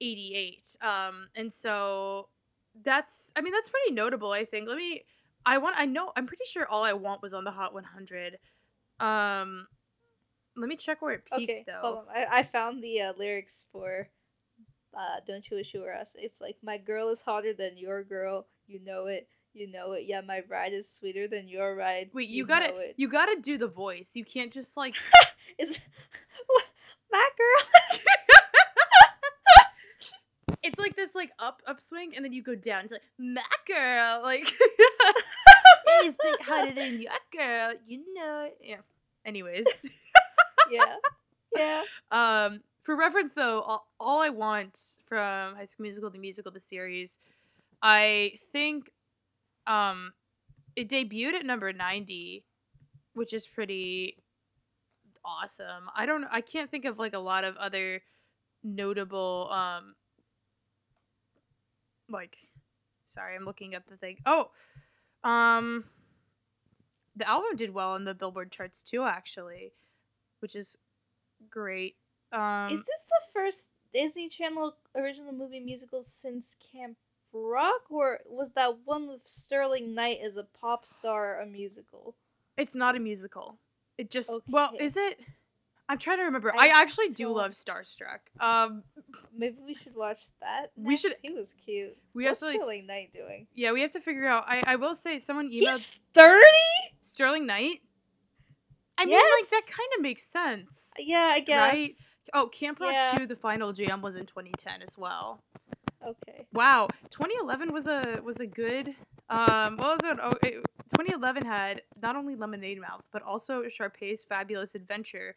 88. 0.00 0.76
Um, 0.80 1.28
and 1.34 1.52
so 1.52 2.28
that's 2.82 3.32
I 3.36 3.42
mean 3.42 3.52
that's 3.52 3.68
pretty 3.68 3.92
notable. 3.92 4.32
I 4.32 4.44
think. 4.44 4.68
Let 4.68 4.76
me. 4.76 5.04
I 5.44 5.58
want. 5.58 5.76
I 5.78 5.86
know. 5.86 6.12
I'm 6.16 6.26
pretty 6.26 6.44
sure 6.46 6.66
all 6.68 6.84
I 6.84 6.92
want 6.92 7.22
was 7.22 7.34
on 7.34 7.44
the 7.44 7.50
Hot 7.50 7.74
100. 7.74 8.38
Um, 9.00 9.66
let 10.56 10.68
me 10.68 10.76
check 10.76 11.02
where 11.02 11.14
it 11.14 11.24
peaked 11.24 11.52
Okay, 11.52 11.64
though. 11.66 12.04
I, 12.14 12.38
I 12.38 12.42
found 12.44 12.82
the 12.82 13.00
uh, 13.00 13.12
lyrics 13.18 13.64
for 13.72 14.08
uh, 14.94 15.20
"Don't 15.26 15.48
You 15.50 15.56
Wish 15.56 15.74
You 15.74 15.80
Were 15.80 15.94
Us." 15.94 16.14
It's 16.18 16.40
like 16.40 16.56
my 16.62 16.78
girl 16.78 17.08
is 17.08 17.22
hotter 17.22 17.52
than 17.52 17.76
your 17.76 18.04
girl. 18.04 18.46
You 18.66 18.80
know 18.84 19.06
it. 19.06 19.28
You 19.52 19.70
know 19.70 19.92
it. 19.92 20.04
Yeah, 20.06 20.22
my 20.22 20.42
ride 20.48 20.72
is 20.72 20.88
sweeter 20.88 21.28
than 21.28 21.48
your 21.48 21.74
ride. 21.74 22.10
Wait, 22.14 22.28
you, 22.28 22.46
gotta 22.46 22.74
it. 22.76 22.94
you 22.96 23.08
gotta 23.08 23.36
do 23.42 23.58
the 23.58 23.68
voice. 23.68 24.12
You 24.14 24.24
can't 24.24 24.52
just 24.52 24.76
like 24.76 24.94
It's 25.58 25.80
my 27.12 27.28
girl. 27.38 27.68
it's 30.62 30.78
like 30.78 30.96
this 30.96 31.14
like 31.14 31.30
up 31.38 31.62
upswing 31.66 32.14
and 32.16 32.24
then 32.24 32.32
you 32.32 32.42
go 32.42 32.54
down. 32.54 32.84
It's 32.84 32.92
like 32.92 33.02
my 33.18 33.42
girl, 33.66 34.20
like 34.22 34.50
it's 36.02 36.16
hotter 36.42 36.72
than 36.72 37.00
your 37.00 37.12
girl. 37.36 37.74
You 37.86 38.02
know. 38.14 38.46
it." 38.46 38.58
Yeah. 38.62 38.76
Anyways, 39.24 39.90
yeah, 40.70 40.96
yeah. 41.56 41.82
um, 42.10 42.60
for 42.82 42.96
reference 42.96 43.34
though, 43.34 43.60
all, 43.60 43.86
all 44.00 44.20
I 44.20 44.30
want 44.30 44.78
from 45.04 45.54
High 45.54 45.64
School 45.64 45.84
Musical, 45.84 46.10
the 46.10 46.18
musical, 46.18 46.50
the 46.50 46.58
series, 46.58 47.20
I 47.80 48.32
think, 48.52 48.90
um, 49.68 50.12
it 50.74 50.88
debuted 50.88 51.34
at 51.34 51.46
number 51.46 51.72
ninety, 51.72 52.44
which 53.14 53.32
is 53.32 53.46
pretty 53.46 54.16
awesome. 55.24 55.90
I 55.94 56.06
don't. 56.06 56.24
I 56.30 56.40
can't 56.40 56.70
think 56.70 56.84
of 56.84 56.98
like 56.98 57.14
a 57.14 57.18
lot 57.18 57.44
of 57.44 57.56
other 57.56 58.02
notable 58.64 59.48
um 59.50 59.94
like 62.08 62.36
sorry 63.04 63.34
i'm 63.34 63.44
looking 63.44 63.74
up 63.74 63.82
the 63.88 63.96
thing 63.96 64.16
oh 64.26 64.50
um 65.24 65.84
the 67.16 67.28
album 67.28 67.56
did 67.56 67.74
well 67.74 67.90
on 67.90 68.04
the 68.04 68.14
billboard 68.14 68.52
charts 68.52 68.82
too 68.82 69.02
actually 69.02 69.72
which 70.40 70.54
is 70.54 70.78
great 71.50 71.96
um 72.32 72.72
is 72.72 72.84
this 72.84 73.04
the 73.08 73.20
first 73.32 73.68
Disney 73.92 74.28
Channel 74.28 74.74
original 74.96 75.32
movie 75.32 75.60
musical 75.60 76.02
since 76.02 76.56
Camp 76.72 76.96
Rock, 77.34 77.90
or 77.90 78.20
was 78.26 78.52
that 78.52 78.74
one 78.86 79.06
with 79.06 79.20
Sterling 79.26 79.94
Knight 79.94 80.20
as 80.24 80.36
a 80.36 80.44
pop 80.44 80.86
star 80.86 81.40
a 81.40 81.46
musical? 81.46 82.14
it's 82.56 82.74
not 82.74 82.96
a 82.96 83.00
musical 83.00 83.58
it 83.98 84.10
just 84.10 84.32
well 84.48 84.72
is 84.80 84.96
it 84.96 85.20
i'm 85.88 85.98
trying 85.98 86.18
to 86.18 86.24
remember 86.24 86.52
i, 86.56 86.68
I 86.68 86.82
actually 86.82 87.10
do 87.10 87.28
love 87.28 87.52
starstruck 87.52 88.20
um 88.40 88.82
Maybe 89.36 89.56
we 89.66 89.74
should 89.74 89.94
watch 89.94 90.20
that. 90.40 90.70
We 90.76 90.96
should- 90.96 91.12
He 91.22 91.30
was 91.30 91.54
cute. 91.64 91.96
we 92.14 92.24
What's 92.24 92.42
actually 92.42 92.56
Sterling 92.58 92.86
Knight 92.86 93.12
doing? 93.12 93.46
yeah 93.54 93.72
we 93.72 93.80
have 93.82 93.90
to 93.92 94.00
figure 94.00 94.26
out 94.26 94.44
i 94.46 94.62
i 94.66 94.76
will 94.76 94.94
say 94.94 95.18
someone 95.18 95.48
emailed 95.50 95.72
He's 95.76 95.96
thirty. 96.14 96.46
sterling 97.00 97.46
knight 97.46 97.80
i 98.98 99.04
mean 99.04 99.14
like 99.14 99.50
that 99.50 99.62
kind 99.66 99.88
of 99.96 100.02
makes 100.02 100.22
sense 100.22 100.94
Yeah, 100.98 101.30
I 101.32 101.40
guess. 101.40 101.72
Right. 101.72 101.90
Oh, 102.34 102.46
Camp 102.46 102.80
Rock 102.80 102.92
Yeah. 102.92 103.14
2, 103.18 103.26
the 103.26 103.36
final 103.36 103.72
jam 103.72 104.00
was 104.00 104.16
in 104.16 104.24
2010 104.24 104.80
as 104.80 104.96
well. 104.96 105.42
Okay. 106.02 106.46
Wow, 106.54 106.88
2011 107.10 107.72
was 107.72 107.86
a 107.86 108.20
was 108.24 108.40
a 108.40 108.46
good 108.46 108.94
um 109.28 109.76
what 109.76 109.98
was 109.98 110.00
it? 110.04 110.18
Oh, 110.22 110.32
it 110.42 110.64
2011 110.92 111.44
had 111.44 111.82
not 112.00 112.16
only 112.16 112.34
Lemonade 112.34 112.80
Mouth, 112.80 113.08
but 113.12 113.22
also 113.22 113.68
Sharpay's 113.68 114.22
Fabulous 114.22 114.74
Adventure, 114.74 115.34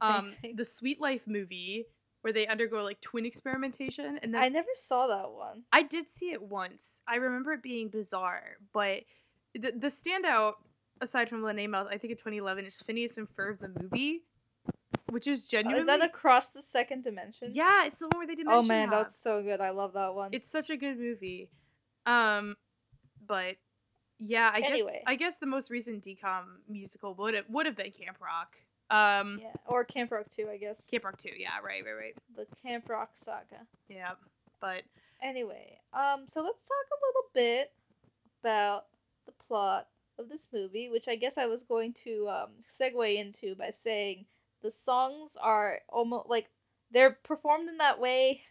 um 0.00 0.28
the 0.54 0.64
Suite 0.64 1.00
Life 1.00 1.26
movie 1.26 1.86
where 2.22 2.32
they 2.32 2.46
undergo 2.46 2.82
like 2.82 3.00
twin 3.00 3.26
experimentation 3.26 4.18
and 4.22 4.32
then 4.32 4.42
I 4.42 4.48
never 4.48 4.68
saw 4.74 5.08
that 5.08 5.30
one. 5.32 5.64
I 5.72 5.82
did 5.82 6.08
see 6.08 6.30
it 6.30 6.40
once. 6.40 7.02
I 7.06 7.16
remember 7.16 7.52
it 7.52 7.62
being 7.62 7.88
bizarre, 7.88 8.56
but 8.72 9.02
the 9.54 9.72
the 9.72 9.88
standout 9.88 10.54
aside 11.00 11.28
from 11.28 11.42
Lemonade 11.42 11.70
Mouth, 11.70 11.88
I 11.90 11.98
think 11.98 12.12
in 12.12 12.16
2011 12.16 12.64
is 12.64 12.80
Phineas 12.80 13.18
and 13.18 13.28
Ferb 13.28 13.58
the 13.58 13.68
movie, 13.82 14.22
which 15.10 15.26
is 15.26 15.46
Oh, 15.48 15.50
genuinely 15.50 15.80
is 15.80 15.86
that 15.86 16.02
across 16.04 16.50
the 16.50 16.62
second 16.62 17.02
dimension? 17.02 17.50
Yeah, 17.52 17.86
it's 17.86 17.98
the 17.98 18.06
one 18.06 18.18
where 18.20 18.26
they 18.26 18.36
dimension. 18.36 18.64
Oh 18.64 18.68
man, 18.68 18.88
that's 18.88 19.16
so 19.16 19.42
good. 19.42 19.60
I 19.60 19.70
love 19.70 19.94
that 19.94 20.14
one. 20.14 20.30
It's 20.32 20.48
such 20.48 20.70
a 20.70 20.76
good 20.76 20.98
movie. 20.98 21.50
Um, 22.06 22.56
but 23.26 23.56
yeah, 24.24 24.50
I 24.52 24.60
guess 24.60 24.98
I 25.06 25.14
guess 25.14 25.38
the 25.38 25.46
most 25.46 25.70
recent 25.70 26.04
DCOM 26.04 26.44
musical 26.68 27.14
would 27.14 27.34
have 27.34 27.44
would 27.48 27.66
have 27.66 27.76
been 27.76 27.90
Camp 27.90 28.18
Rock. 28.20 28.56
Um, 28.90 29.38
yeah, 29.40 29.48
or 29.64 29.84
Camp 29.84 30.10
Rock 30.10 30.26
2, 30.36 30.50
I 30.50 30.58
guess. 30.58 30.88
Camp 30.90 31.04
Rock 31.04 31.16
Two, 31.16 31.30
Yeah, 31.34 31.48
right, 31.64 31.82
right, 31.82 31.94
right. 31.94 32.14
the 32.36 32.46
Camp 32.62 32.90
Rock 32.90 33.10
saga. 33.14 33.66
Yeah, 33.88 34.10
but 34.60 34.82
Anyway, 35.22 35.78
um, 35.94 36.24
so 36.28 36.42
let's 36.42 36.64
talk 36.64 36.86
a 36.90 37.02
little 37.06 37.30
bit 37.32 37.72
about 38.42 38.86
the 39.24 39.32
plot 39.46 39.86
of 40.18 40.28
this 40.28 40.48
movie, 40.52 40.88
which 40.88 41.06
I 41.06 41.14
guess 41.14 41.38
I 41.38 41.46
was 41.46 41.62
going 41.62 41.94
to 42.04 42.28
um, 42.28 42.48
segue 42.68 43.16
into 43.16 43.54
by 43.54 43.70
saying 43.70 44.24
the 44.62 44.72
songs 44.72 45.36
are 45.40 45.78
almost 45.88 46.28
like 46.28 46.50
they're 46.90 47.16
performed 47.22 47.68
in 47.68 47.78
that 47.78 48.00
way. 48.00 48.42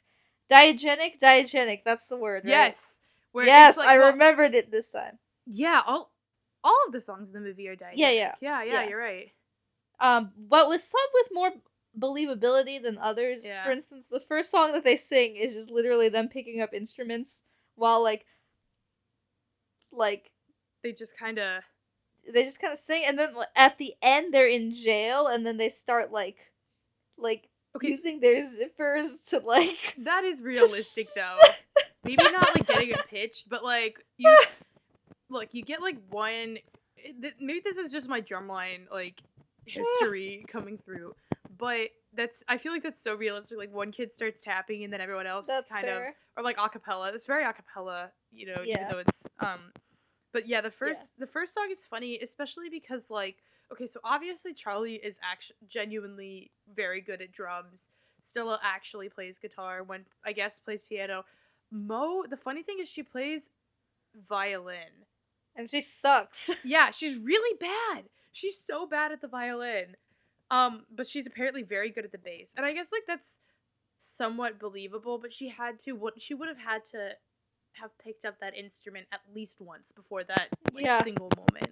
Diegetic, 0.50 1.20
diegetic. 1.22 1.82
That's 1.84 2.08
the 2.08 2.18
word. 2.18 2.44
Right? 2.46 2.52
yes, 2.52 3.02
where 3.34 3.46
Yes, 3.46 3.76
like, 3.76 3.90
I 3.90 3.98
well, 4.00 4.14
remembered 4.14 4.56
it 4.56 4.72
this 4.72 4.92
time. 4.92 5.20
Yeah, 5.46 5.82
all 5.86 6.12
all 6.64 6.78
of 6.86 6.94
the 6.94 7.00
songs 7.00 7.30
in 7.30 7.36
the 7.36 7.48
movie 7.48 7.68
are 7.68 7.76
diegetic. 7.76 7.94
Yeah, 7.96 8.12
yeah, 8.12 8.36
yeah, 8.42 8.64
yeah. 8.64 8.74
yeah. 8.74 8.90
You're 8.90 9.00
right. 9.00 9.32
Um, 10.00 10.32
but 10.38 10.70
with 10.70 10.84
some 10.84 11.00
with 11.14 11.28
more 11.32 11.52
believability 12.00 12.82
than 12.82 12.98
others. 12.98 13.46
Yeah. 13.46 13.64
For 13.64 13.72
instance, 13.72 14.06
the 14.10 14.20
first 14.20 14.52
song 14.52 14.72
that 14.74 14.84
they 14.84 14.98
sing 14.98 15.36
is 15.36 15.54
just 15.54 15.70
literally 15.72 16.10
them 16.10 16.28
picking 16.28 16.62
up 16.62 16.74
instruments 16.74 17.42
while 17.76 18.02
like, 18.02 18.26
like 19.92 20.32
They 20.84 20.94
just 20.94 21.18
kind 21.18 21.38
of 21.38 21.64
they 22.32 22.44
just 22.44 22.62
kind 22.62 22.72
of 22.72 22.80
sing, 22.80 23.04
and 23.06 23.18
then 23.18 23.34
at 23.56 23.78
the 23.78 23.96
end 24.02 24.34
they're 24.34 24.48
in 24.48 24.74
jail, 24.74 25.28
and 25.28 25.46
then 25.46 25.58
they 25.58 25.70
start 25.70 26.12
like, 26.12 26.38
like 27.18 27.50
okay. 27.76 27.90
using 27.90 28.20
their 28.20 28.44
zippers 28.44 29.28
to 29.30 29.40
like. 29.40 29.96
That 29.98 30.24
is 30.24 30.42
realistic 30.42 31.08
though. 31.16 31.38
Maybe 32.04 32.24
not 32.24 32.56
like 32.56 32.68
getting 32.68 32.90
it 32.90 33.06
pitched, 33.10 33.50
but 33.50 33.64
like 33.64 34.04
you 34.18 34.30
look, 35.32 35.54
you 35.54 35.64
get 35.64 35.82
like 35.82 35.98
one 36.10 36.60
th- 37.22 37.36
maybe 37.40 37.62
this 37.64 37.78
is 37.78 37.92
just 37.92 38.08
my 38.10 38.22
drumline 38.22 38.90
like 38.92 39.22
history 39.66 40.46
coming 40.48 40.78
through, 40.78 41.16
but 41.58 41.90
that's 42.14 42.44
I 42.48 42.58
feel 42.58 42.72
like 42.74 42.84
that's 42.84 43.02
so 43.02 43.16
realistic. 43.16 43.58
Like 43.58 43.74
one 43.74 43.92
kid 43.92 44.12
starts 44.12 44.42
tapping 44.42 44.84
and 44.84 44.92
then 44.92 45.02
everyone 45.02 45.28
else 45.28 45.48
That's 45.48 45.72
kind 45.72 45.86
fair. 45.86 46.08
of 46.10 46.14
or 46.38 46.44
like 46.44 46.58
acapella. 46.58 47.14
It's 47.14 47.26
very 47.26 47.44
acapella, 47.44 48.10
you 48.32 48.46
know, 48.48 48.58
even 48.64 48.68
Yeah. 48.68 48.90
though 48.92 49.00
it's 49.00 49.28
um 49.40 49.72
but 50.34 50.48
yeah, 50.48 50.62
the 50.62 50.72
first 50.72 51.18
the 51.20 51.28
first 51.28 51.54
song 51.54 51.70
is 51.72 51.86
funny, 51.86 52.20
especially 52.20 52.70
because 52.70 53.10
like 53.10 53.38
okay, 53.72 53.88
so 53.88 54.00
obviously 54.04 54.54
Charlie 54.54 54.96
is 54.96 55.20
actually 55.24 55.56
genuinely 55.68 56.52
very 56.76 57.02
good 57.02 57.22
at 57.22 57.32
drums. 57.32 57.90
Stella 58.22 58.60
actually 58.64 59.10
plays 59.10 59.40
guitar 59.40 59.84
Wen 59.84 60.06
I 60.26 60.34
guess 60.34 60.60
plays 60.60 60.84
piano. 60.84 61.24
Mo, 61.72 62.26
the 62.30 62.38
funny 62.38 62.64
thing 62.64 62.78
is 62.82 62.90
she 62.90 63.04
plays 63.04 63.52
violin. 64.28 65.06
And 65.56 65.70
she 65.70 65.82
sucks. 65.82 66.50
Yeah, 66.64 66.90
she's 66.92 67.18
really 67.18 67.58
bad. 67.60 68.06
She's 68.32 68.58
so 68.58 68.86
bad 68.88 69.12
at 69.12 69.22
the 69.22 69.28
violin. 69.28 69.96
Um, 70.50 70.86
but 70.94 71.08
she's 71.08 71.28
apparently 71.28 71.64
very 71.64 71.90
good 71.90 72.06
at 72.06 72.12
the 72.12 72.18
bass. 72.18 72.54
And 72.58 72.66
I 72.66 72.74
guess 72.74 72.92
like 72.92 73.04
that's 73.08 73.40
somewhat 74.00 74.60
believable, 74.60 75.18
but 75.18 75.32
she 75.32 75.50
had 75.50 75.80
to 75.80 75.94
what 75.94 76.22
she 76.22 76.34
would 76.34 76.48
have 76.50 76.60
had 76.60 76.84
to 76.86 77.12
have 77.74 77.98
picked 78.00 78.26
up 78.26 78.40
that 78.40 78.56
instrument 78.58 79.08
at 79.14 79.22
least 79.34 79.62
once 79.62 79.92
before 79.94 80.24
that 80.26 80.50
like 80.74 80.84
Yeah. 80.86 81.02
single 81.02 81.30
moment. 81.38 81.72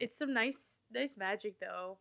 It's 0.00 0.16
some 0.18 0.32
nice 0.32 0.82
nice 0.92 1.16
magic 1.16 1.60
though. 1.60 1.98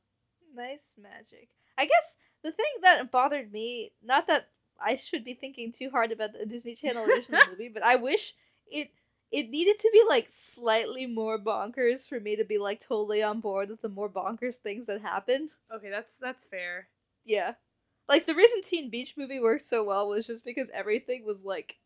Nice 0.56 0.96
magic. 1.02 1.50
I 1.78 1.86
guess 1.86 2.18
the 2.44 2.52
thing 2.52 2.66
that 2.82 3.12
bothered 3.12 3.52
me, 3.52 3.92
not 4.04 4.28
that 4.28 4.50
I 4.80 4.96
should 4.96 5.24
be 5.24 5.34
thinking 5.34 5.72
too 5.72 5.90
hard 5.90 6.12
about 6.12 6.34
the 6.34 6.46
Disney 6.46 6.76
Channel 6.76 7.04
original 7.06 7.42
movie, 7.50 7.70
but 7.70 7.84
I 7.84 7.96
wish 7.96 8.34
it 8.68 8.92
it 9.34 9.50
needed 9.50 9.80
to 9.80 9.90
be 9.92 10.04
like 10.08 10.28
slightly 10.30 11.08
more 11.08 11.40
bonkers 11.40 12.08
for 12.08 12.20
me 12.20 12.36
to 12.36 12.46
be 12.46 12.60
like 12.60 12.80
totally 12.80 13.24
on 13.24 13.40
board 13.40 13.70
with 13.70 13.82
the 13.82 13.90
more 13.90 14.08
bonkers 14.08 14.58
things 14.58 14.86
that 14.86 15.02
happen. 15.02 15.50
Okay, 15.74 15.90
that's 15.90 16.18
that's 16.18 16.46
fair. 16.46 16.88
Yeah. 17.26 17.56
Like 18.08 18.28
the 18.28 18.36
reason 18.36 18.62
Teen 18.62 18.92
Beach 18.92 19.16
movie 19.18 19.40
worked 19.40 19.64
so 19.64 19.84
well 19.84 20.08
was 20.08 20.28
just 20.28 20.46
because 20.46 20.70
everything 20.72 21.26
was 21.26 21.44
like 21.44 21.78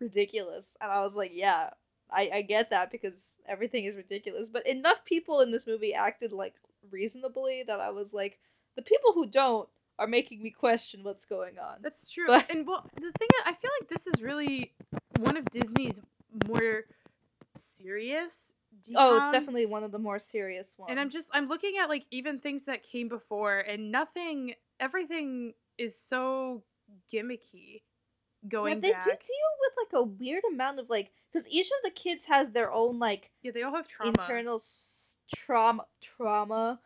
ridiculous. 0.00 0.76
And 0.80 0.90
I 0.90 1.04
was 1.04 1.14
like, 1.14 1.30
yeah, 1.32 1.70
I, 2.10 2.30
I 2.34 2.42
get 2.42 2.70
that 2.70 2.90
because 2.90 3.36
everything 3.46 3.84
is 3.84 3.94
ridiculous. 3.94 4.48
But 4.48 4.66
enough 4.66 5.04
people 5.04 5.40
in 5.40 5.52
this 5.52 5.68
movie 5.68 5.94
acted 5.94 6.32
like 6.32 6.54
reasonably 6.90 7.62
that 7.68 7.78
I 7.78 7.90
was 7.90 8.12
like, 8.12 8.38
the 8.74 8.82
people 8.82 9.12
who 9.12 9.26
don't 9.26 9.68
are 9.96 10.08
making 10.08 10.42
me 10.42 10.50
question 10.50 11.04
what's 11.04 11.26
going 11.26 11.58
on. 11.58 11.76
That's 11.82 12.10
true. 12.10 12.26
But- 12.26 12.50
and 12.50 12.66
well, 12.66 12.84
the 12.96 13.02
thing 13.02 13.28
is, 13.38 13.42
I 13.46 13.52
feel 13.52 13.70
like 13.80 13.88
this 13.88 14.08
is 14.08 14.20
really 14.20 14.72
one 15.18 15.36
of 15.36 15.44
Disney's 15.50 16.00
more 16.46 16.84
serious. 17.54 18.54
Oh, 18.94 19.16
it's 19.16 19.30
definitely 19.30 19.66
one 19.66 19.82
of 19.82 19.92
the 19.92 19.98
more 19.98 20.18
serious 20.18 20.78
ones. 20.78 20.90
And 20.90 21.00
I'm 21.00 21.10
just 21.10 21.30
I'm 21.34 21.48
looking 21.48 21.74
at 21.80 21.88
like 21.88 22.06
even 22.10 22.38
things 22.38 22.64
that 22.66 22.82
came 22.82 23.08
before 23.08 23.58
and 23.58 23.90
nothing 23.90 24.54
everything 24.78 25.54
is 25.78 25.98
so 25.98 26.62
gimmicky 27.12 27.82
going 28.48 28.74
yeah, 28.76 28.80
they 28.80 28.90
back. 28.92 29.04
do 29.04 29.10
deal 29.10 29.16
with 29.60 29.72
like 29.76 30.00
a 30.00 30.02
weird 30.04 30.42
amount 30.50 30.78
of 30.78 30.88
like 30.88 31.10
because 31.32 31.46
each 31.48 31.66
of 31.66 31.84
the 31.84 31.90
kids 31.90 32.24
has 32.26 32.50
their 32.50 32.72
own 32.72 32.98
like 32.98 33.30
yeah, 33.42 33.50
they 33.52 33.62
all 33.62 33.74
have 33.74 33.88
trauma. 33.88 34.12
internal 34.12 34.56
s- 34.56 35.18
trauma 35.34 35.84
trauma 36.00 36.80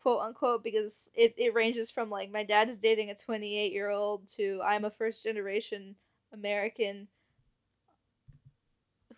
quote 0.00 0.20
unquote 0.20 0.62
because 0.62 1.10
it, 1.14 1.34
it 1.36 1.54
ranges 1.54 1.90
from 1.90 2.10
like 2.10 2.30
my 2.30 2.44
dad 2.44 2.68
is 2.68 2.78
dating 2.78 3.10
a 3.10 3.14
28 3.14 3.72
year 3.72 3.90
old 3.90 4.28
to 4.28 4.60
i'm 4.64 4.84
a 4.84 4.90
first 4.90 5.22
generation 5.22 5.94
american 6.32 7.08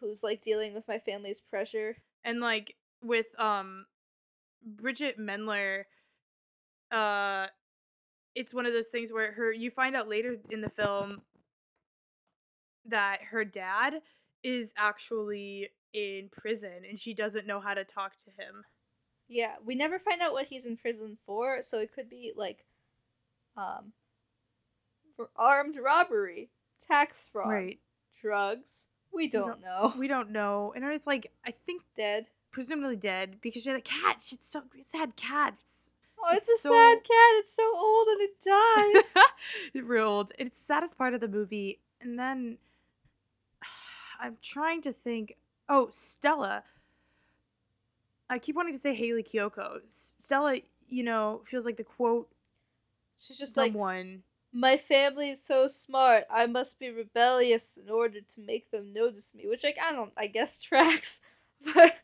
who's 0.01 0.23
like 0.23 0.41
dealing 0.43 0.75
with 0.75 0.87
my 0.89 0.99
family's 0.99 1.41
pressure 1.41 1.97
and 2.25 2.41
like 2.41 2.77
with 3.03 3.27
um 3.39 3.87
Bridget 4.65 5.19
Mendler 5.19 5.85
uh 6.91 7.47
it's 8.35 8.55
one 8.55 8.67
of 8.67 8.73
those 8.73 8.89
things 8.89 9.13
where 9.13 9.33
her 9.33 9.53
you 9.53 9.71
find 9.71 9.95
out 9.95 10.09
later 10.09 10.37
in 10.51 10.61
the 10.61 10.69
film 10.71 11.23
that 12.87 13.19
her 13.31 13.45
dad 13.45 13.95
is 14.43 14.75
actually 14.77 15.71
in 15.93 16.29
prison 16.31 16.83
and 16.89 16.99
she 16.99 17.15
doesn't 17.15 17.47
know 17.47 17.61
how 17.61 17.73
to 17.73 17.85
talk 17.85 18.17
to 18.17 18.31
him. 18.39 18.65
yeah 19.29 19.55
we 19.65 19.75
never 19.75 19.99
find 19.99 20.21
out 20.21 20.33
what 20.33 20.47
he's 20.47 20.67
in 20.67 20.77
prison 20.77 21.17
for 21.25 21.63
so 21.63 21.79
it 21.79 21.93
could 21.95 22.11
be 22.11 22.33
like 22.37 22.65
um 23.57 23.93
for 25.17 25.31
armed 25.37 25.77
robbery 25.83 26.51
tax 26.87 27.29
fraud 27.33 27.75
drugs 28.21 28.89
we 29.15 29.29
don't, 29.29 29.49
don't- 29.49 29.61
know 29.63 29.95
We 29.99 30.09
don't 30.09 30.31
know. 30.31 30.73
And 30.75 30.85
it's 30.87 31.07
like 31.07 31.31
I 31.47 31.51
think 31.51 31.83
dead 31.97 32.27
presumably 32.51 32.97
dead 32.97 33.37
because 33.41 33.63
she 33.63 33.71
had 33.71 33.79
a 33.79 33.83
cat. 33.83 34.23
She's 34.23 34.39
so 34.41 34.63
sad 34.83 35.17
cat. 35.17 35.55
It's 35.61 35.93
oh 36.19 36.29
it's, 36.33 36.49
It's 36.49 36.61
a 36.61 36.69
so- 36.69 36.73
sad 36.73 36.99
cat 36.99 37.33
it's 37.41 37.55
so 37.55 37.77
old 37.77 38.09
and 38.09 38.21
it 38.21 38.41
died 39.75 39.85
real 39.85 40.09
old. 40.09 40.33
It's 40.39 40.57
the 40.59 40.65
saddest 40.65 40.97
part 40.99 41.15
of 41.15 41.21
the 41.21 41.29
movie. 41.29 41.81
And 42.01 42.19
then 42.19 42.59
I'm 44.21 44.37
trying 44.43 44.81
to 44.83 44.93
think. 44.93 45.37
Oh, 45.69 45.89
Stella. 45.91 46.63
I 48.31 48.39
keep 48.39 48.57
wanting 48.57 48.73
to 48.73 48.79
say 48.79 48.95
Hayley 48.95 49.23
Kiyoko. 49.23 49.83
S- 49.85 50.17
Stella, 50.19 50.57
you 50.89 51.03
know, 51.05 51.43
feels 51.47 51.65
like 51.67 51.77
the 51.77 51.85
quote 51.85 52.29
she's 53.21 53.39
just 53.39 53.57
like 53.57 53.73
someone. 53.73 54.23
My 54.55 54.77
family 54.77 55.31
is 55.31 55.43
so 55.45 55.67
smart. 55.69 56.25
I 56.31 56.47
must 56.47 56.79
be 56.79 56.89
rebellious 56.91 57.77
in 57.77 57.91
order 57.91 58.21
to 58.21 58.41
make 58.41 58.71
them 58.71 58.93
notice 58.93 59.35
me. 59.35 59.49
Which, 59.49 59.65
like, 59.65 59.79
I 59.83 59.93
don't, 59.93 60.13
I 60.17 60.29
guess 60.29 60.61
tracks. 60.63 61.21
But 61.75 61.97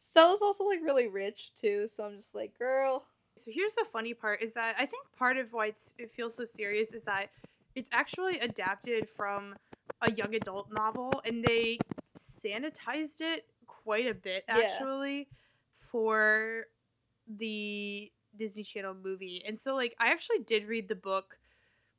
Stella's 0.00 0.42
also 0.42 0.64
like 0.64 0.80
really 0.82 1.08
rich 1.08 1.52
too, 1.56 1.88
so 1.88 2.04
I'm 2.04 2.16
just 2.16 2.34
like, 2.34 2.56
girl. 2.58 3.04
So 3.36 3.50
here's 3.52 3.74
the 3.74 3.84
funny 3.92 4.14
part: 4.14 4.42
is 4.42 4.52
that 4.54 4.76
I 4.78 4.86
think 4.86 5.04
part 5.18 5.36
of 5.36 5.52
why 5.52 5.66
it's, 5.66 5.92
it 5.98 6.10
feels 6.10 6.34
so 6.34 6.44
serious 6.44 6.92
is 6.92 7.04
that 7.04 7.30
it's 7.74 7.90
actually 7.92 8.38
adapted 8.38 9.08
from 9.10 9.56
a 10.02 10.10
young 10.12 10.34
adult 10.34 10.72
novel, 10.72 11.12
and 11.24 11.44
they 11.44 11.78
sanitized 12.16 13.20
it 13.20 13.46
quite 13.66 14.06
a 14.06 14.14
bit 14.14 14.44
Yeah. 14.48 14.54
actually 14.56 15.28
for 15.72 16.66
the 17.28 18.10
Disney 18.36 18.62
Channel 18.62 18.94
movie. 18.94 19.42
And 19.46 19.58
so, 19.58 19.74
like, 19.74 19.94
I 19.98 20.08
actually 20.10 20.40
did 20.40 20.64
read 20.64 20.88
the 20.88 20.94
book. 20.94 21.38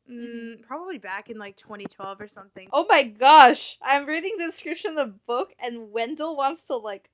Mm, 0.10 0.62
Probably 0.62 0.98
back 0.98 1.30
in 1.30 1.38
like 1.38 1.58
2012 1.58 2.22
or 2.22 2.28
something. 2.28 2.70
Oh 2.72 2.86
my 2.88 3.04
gosh, 3.04 3.78
I'm 3.82 4.06
reading 4.06 4.36
the 4.38 4.46
description 4.46 4.92
of 4.92 4.98
the 4.98 5.14
book, 5.28 5.54
and 5.60 5.92
Wendell 5.92 6.38
wants 6.38 6.64
to 6.66 6.78
like 6.78 7.10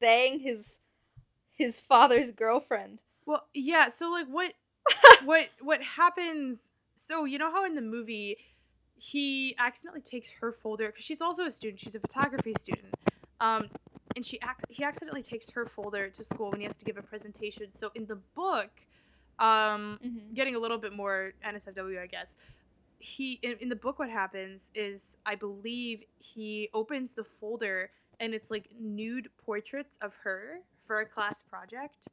bang 0.00 0.40
his 0.40 0.80
his 1.52 1.80
father's 1.80 2.30
girlfriend. 2.32 3.00
Well, 3.24 3.46
yeah. 3.54 3.88
So 3.88 4.10
like, 4.10 4.26
what, 4.26 4.52
what, 5.24 5.48
what 5.60 5.82
happens? 5.82 6.72
So 6.94 7.24
you 7.24 7.38
know 7.38 7.50
how 7.50 7.64
in 7.64 7.74
the 7.74 7.80
movie 7.80 8.36
he 8.98 9.54
accidentally 9.58 10.02
takes 10.02 10.30
her 10.40 10.52
folder 10.52 10.86
because 10.86 11.04
she's 11.04 11.20
also 11.20 11.44
a 11.46 11.50
student. 11.50 11.80
She's 11.80 11.94
a 11.94 12.00
photography 12.00 12.54
student. 12.58 12.94
Um, 13.40 13.68
and 14.16 14.24
she 14.26 14.38
ac- 14.38 14.64
he 14.70 14.82
accidentally 14.82 15.22
takes 15.22 15.50
her 15.50 15.66
folder 15.66 16.08
to 16.10 16.22
school 16.22 16.50
when 16.50 16.60
he 16.60 16.64
has 16.64 16.76
to 16.78 16.84
give 16.84 16.96
a 16.96 17.02
presentation. 17.02 17.72
So 17.72 17.90
in 17.94 18.06
the 18.06 18.16
book, 18.34 18.70
um, 19.38 19.98
Mm-hmm. 20.04 20.32
getting 20.34 20.56
a 20.56 20.58
little 20.58 20.78
bit 20.78 20.92
more 20.94 21.34
NSFW, 21.44 22.00
I 22.02 22.06
guess. 22.06 22.36
He 22.98 23.34
in, 23.42 23.56
in 23.60 23.68
the 23.68 23.76
book, 23.76 23.98
what 23.98 24.08
happens 24.10 24.72
is 24.74 25.18
I 25.26 25.34
believe 25.34 26.02
he 26.18 26.70
opens 26.72 27.12
the 27.12 27.22
folder 27.24 27.90
and 28.18 28.32
it's 28.34 28.50
like 28.50 28.68
nude 28.80 29.28
portraits 29.44 29.98
of 30.00 30.14
her 30.24 30.60
for 30.86 31.00
a 31.00 31.06
class 31.06 31.42
project, 31.42 32.08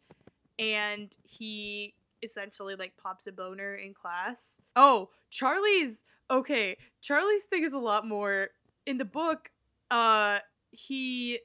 and 0.60 1.16
he 1.24 1.94
essentially 2.22 2.76
like 2.76 2.94
pops 3.02 3.28
a 3.28 3.32
boner 3.32 3.76
in 3.76 3.94
class. 3.94 4.60
Oh, 4.76 5.10
Charlie's 5.30 6.04
okay. 6.30 6.76
Charlie's 7.02 7.46
thing 7.46 7.63
is 7.63 7.72
a 7.74 7.80
lot 7.80 8.06
more 8.06 8.50
in 8.86 8.98
the 8.98 9.06
book. 9.06 9.50
Uh, 9.89 10.39
he. 10.72 11.39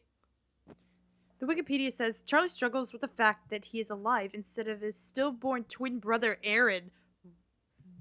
The 1.40 1.46
Wikipedia 1.46 1.92
says 1.92 2.22
Charlie 2.24 2.48
struggles 2.48 2.92
with 2.92 3.00
the 3.00 3.08
fact 3.08 3.50
that 3.50 3.66
he 3.66 3.80
is 3.80 3.90
alive 3.90 4.32
instead 4.34 4.68
of 4.68 4.80
his 4.80 4.96
stillborn 4.96 5.64
twin 5.64 5.98
brother 5.98 6.38
Aaron. 6.42 6.90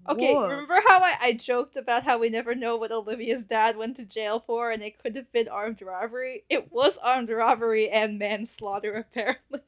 Okay, 0.09 0.33
Whoa. 0.33 0.47
remember 0.47 0.81
how 0.87 0.99
I, 0.99 1.17
I 1.21 1.33
joked 1.33 1.75
about 1.75 2.03
how 2.03 2.17
we 2.17 2.29
never 2.29 2.55
know 2.55 2.77
what 2.77 2.91
Olivia's 2.91 3.43
dad 3.43 3.75
went 3.75 3.97
to 3.97 4.05
jail 4.05 4.41
for 4.45 4.71
and 4.71 4.81
it 4.81 4.97
could 4.97 5.15
have 5.17 5.31
been 5.33 5.49
armed 5.49 5.81
robbery? 5.81 6.45
It 6.49 6.71
was 6.71 6.97
armed 6.99 7.29
robbery 7.29 7.89
and 7.89 8.17
manslaughter, 8.17 8.95
apparently. 9.11 9.59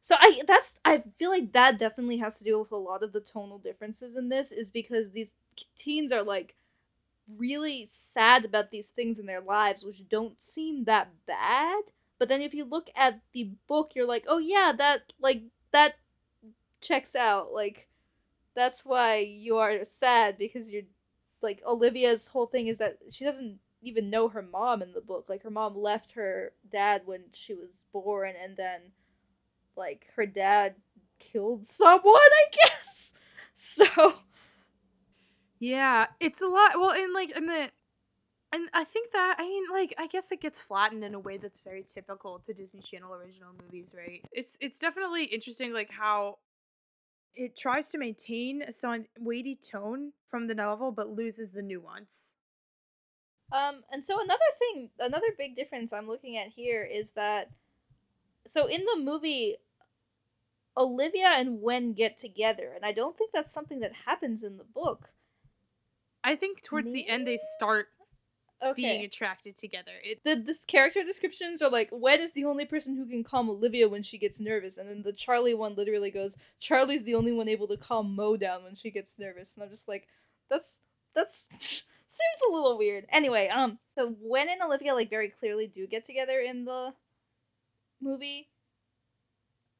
So 0.00 0.14
I 0.18 0.40
that's 0.46 0.76
I 0.84 1.02
feel 1.18 1.30
like 1.30 1.52
that 1.52 1.78
definitely 1.78 2.18
has 2.18 2.38
to 2.38 2.44
do 2.44 2.58
with 2.58 2.70
a 2.72 2.76
lot 2.76 3.02
of 3.02 3.12
the 3.12 3.20
tonal 3.20 3.58
differences 3.58 4.16
in 4.16 4.28
this, 4.28 4.52
is 4.52 4.70
because 4.70 5.10
these 5.10 5.32
teens 5.78 6.12
are 6.12 6.22
like 6.22 6.54
really 7.36 7.86
sad 7.90 8.44
about 8.44 8.70
these 8.70 8.88
things 8.88 9.18
in 9.18 9.26
their 9.26 9.40
lives, 9.40 9.84
which 9.84 10.08
don't 10.08 10.40
seem 10.40 10.84
that 10.84 11.10
bad. 11.26 11.82
But 12.18 12.28
then 12.28 12.40
if 12.40 12.54
you 12.54 12.64
look 12.64 12.90
at 12.96 13.20
the 13.32 13.50
book, 13.66 13.92
you're 13.94 14.06
like, 14.06 14.24
oh 14.28 14.38
yeah, 14.38 14.72
that 14.76 15.12
like 15.20 15.42
that 15.72 15.96
checks 16.80 17.14
out. 17.14 17.52
Like 17.52 17.88
that's 18.54 18.84
why 18.84 19.18
you 19.18 19.58
are 19.58 19.84
sad 19.84 20.36
because 20.38 20.72
you're 20.72 20.82
like 21.40 21.62
Olivia's 21.66 22.28
whole 22.28 22.46
thing 22.46 22.66
is 22.66 22.78
that 22.78 22.98
she 23.10 23.24
doesn't 23.24 23.58
even 23.82 24.10
know 24.10 24.28
her 24.28 24.42
mom 24.42 24.82
in 24.82 24.92
the 24.92 25.00
book. 25.00 25.26
Like 25.28 25.42
her 25.42 25.50
mom 25.50 25.76
left 25.76 26.12
her 26.12 26.52
dad 26.70 27.02
when 27.04 27.22
she 27.32 27.54
was 27.54 27.86
born, 27.92 28.34
and 28.42 28.56
then 28.56 28.80
like 29.76 30.06
her 30.16 30.26
dad 30.26 30.74
killed 31.18 31.66
someone. 31.66 32.14
I 32.16 32.44
guess 32.52 33.14
so. 33.54 34.14
Yeah, 35.60 36.06
it's 36.20 36.40
a 36.40 36.46
lot. 36.46 36.72
Well, 36.74 36.92
in 36.92 37.12
like 37.12 37.36
in 37.36 37.46
the 37.46 37.70
and 38.58 38.68
I 38.74 38.84
think 38.84 39.12
that 39.12 39.36
I 39.38 39.46
mean 39.46 39.64
like 39.72 39.94
I 39.98 40.08
guess 40.08 40.32
it 40.32 40.40
gets 40.40 40.58
flattened 40.58 41.04
in 41.04 41.14
a 41.14 41.18
way 41.18 41.36
that's 41.36 41.62
very 41.62 41.84
typical 41.84 42.40
to 42.40 42.52
Disney 42.52 42.80
Channel 42.80 43.14
original 43.14 43.50
movies, 43.62 43.94
right? 43.96 44.24
It's 44.32 44.58
it's 44.60 44.78
definitely 44.78 45.24
interesting 45.24 45.72
like 45.72 45.90
how 45.90 46.38
it 47.34 47.56
tries 47.56 47.90
to 47.90 47.98
maintain 47.98 48.62
a 48.62 48.72
some 48.72 49.04
weighty 49.18 49.54
tone 49.56 50.12
from 50.26 50.48
the 50.48 50.54
novel 50.54 50.90
but 50.90 51.08
loses 51.08 51.52
the 51.52 51.62
nuance. 51.62 52.36
Um, 53.52 53.82
and 53.92 54.04
so 54.04 54.20
another 54.20 54.40
thing, 54.58 54.90
another 54.98 55.28
big 55.38 55.56
difference 55.56 55.92
I'm 55.92 56.08
looking 56.08 56.36
at 56.36 56.48
here 56.48 56.84
is 56.84 57.12
that, 57.12 57.48
so 58.46 58.66
in 58.66 58.84
the 58.84 59.02
movie, 59.02 59.56
Olivia 60.76 61.28
and 61.34 61.62
Wen 61.62 61.94
get 61.94 62.18
together, 62.18 62.72
and 62.74 62.84
I 62.84 62.92
don't 62.92 63.16
think 63.16 63.30
that's 63.32 63.54
something 63.54 63.80
that 63.80 63.92
happens 64.04 64.44
in 64.44 64.58
the 64.58 64.64
book. 64.64 65.08
I 66.22 66.36
think 66.36 66.62
towards 66.62 66.92
the 66.92 67.08
end 67.08 67.26
they 67.26 67.38
start 67.54 67.88
Okay. 68.60 68.82
being 68.82 69.04
attracted 69.04 69.56
together. 69.56 69.92
It 70.02 70.24
the 70.24 70.34
this 70.34 70.60
character 70.66 71.04
descriptions 71.04 71.62
are 71.62 71.70
like 71.70 71.88
Wen 71.92 72.20
is 72.20 72.32
the 72.32 72.44
only 72.44 72.64
person 72.64 72.96
who 72.96 73.06
can 73.06 73.22
calm 73.22 73.48
Olivia 73.48 73.88
when 73.88 74.02
she 74.02 74.18
gets 74.18 74.40
nervous, 74.40 74.78
and 74.78 74.88
then 74.88 75.02
the 75.02 75.12
Charlie 75.12 75.54
one 75.54 75.74
literally 75.76 76.10
goes 76.10 76.36
Charlie's 76.58 77.04
the 77.04 77.14
only 77.14 77.30
one 77.32 77.48
able 77.48 77.68
to 77.68 77.76
calm 77.76 78.16
Mo 78.16 78.36
down 78.36 78.64
when 78.64 78.74
she 78.74 78.90
gets 78.90 79.18
nervous, 79.18 79.50
and 79.54 79.62
I'm 79.62 79.70
just 79.70 79.86
like, 79.86 80.08
that's 80.50 80.80
that's 81.14 81.48
seems 81.60 81.84
a 82.48 82.52
little 82.52 82.76
weird. 82.76 83.06
Anyway, 83.10 83.48
um, 83.48 83.78
so 83.94 84.16
Wen 84.20 84.48
and 84.48 84.62
Olivia 84.62 84.94
like 84.94 85.10
very 85.10 85.28
clearly 85.28 85.68
do 85.68 85.86
get 85.86 86.04
together 86.04 86.40
in 86.40 86.64
the 86.64 86.94
movie, 88.00 88.48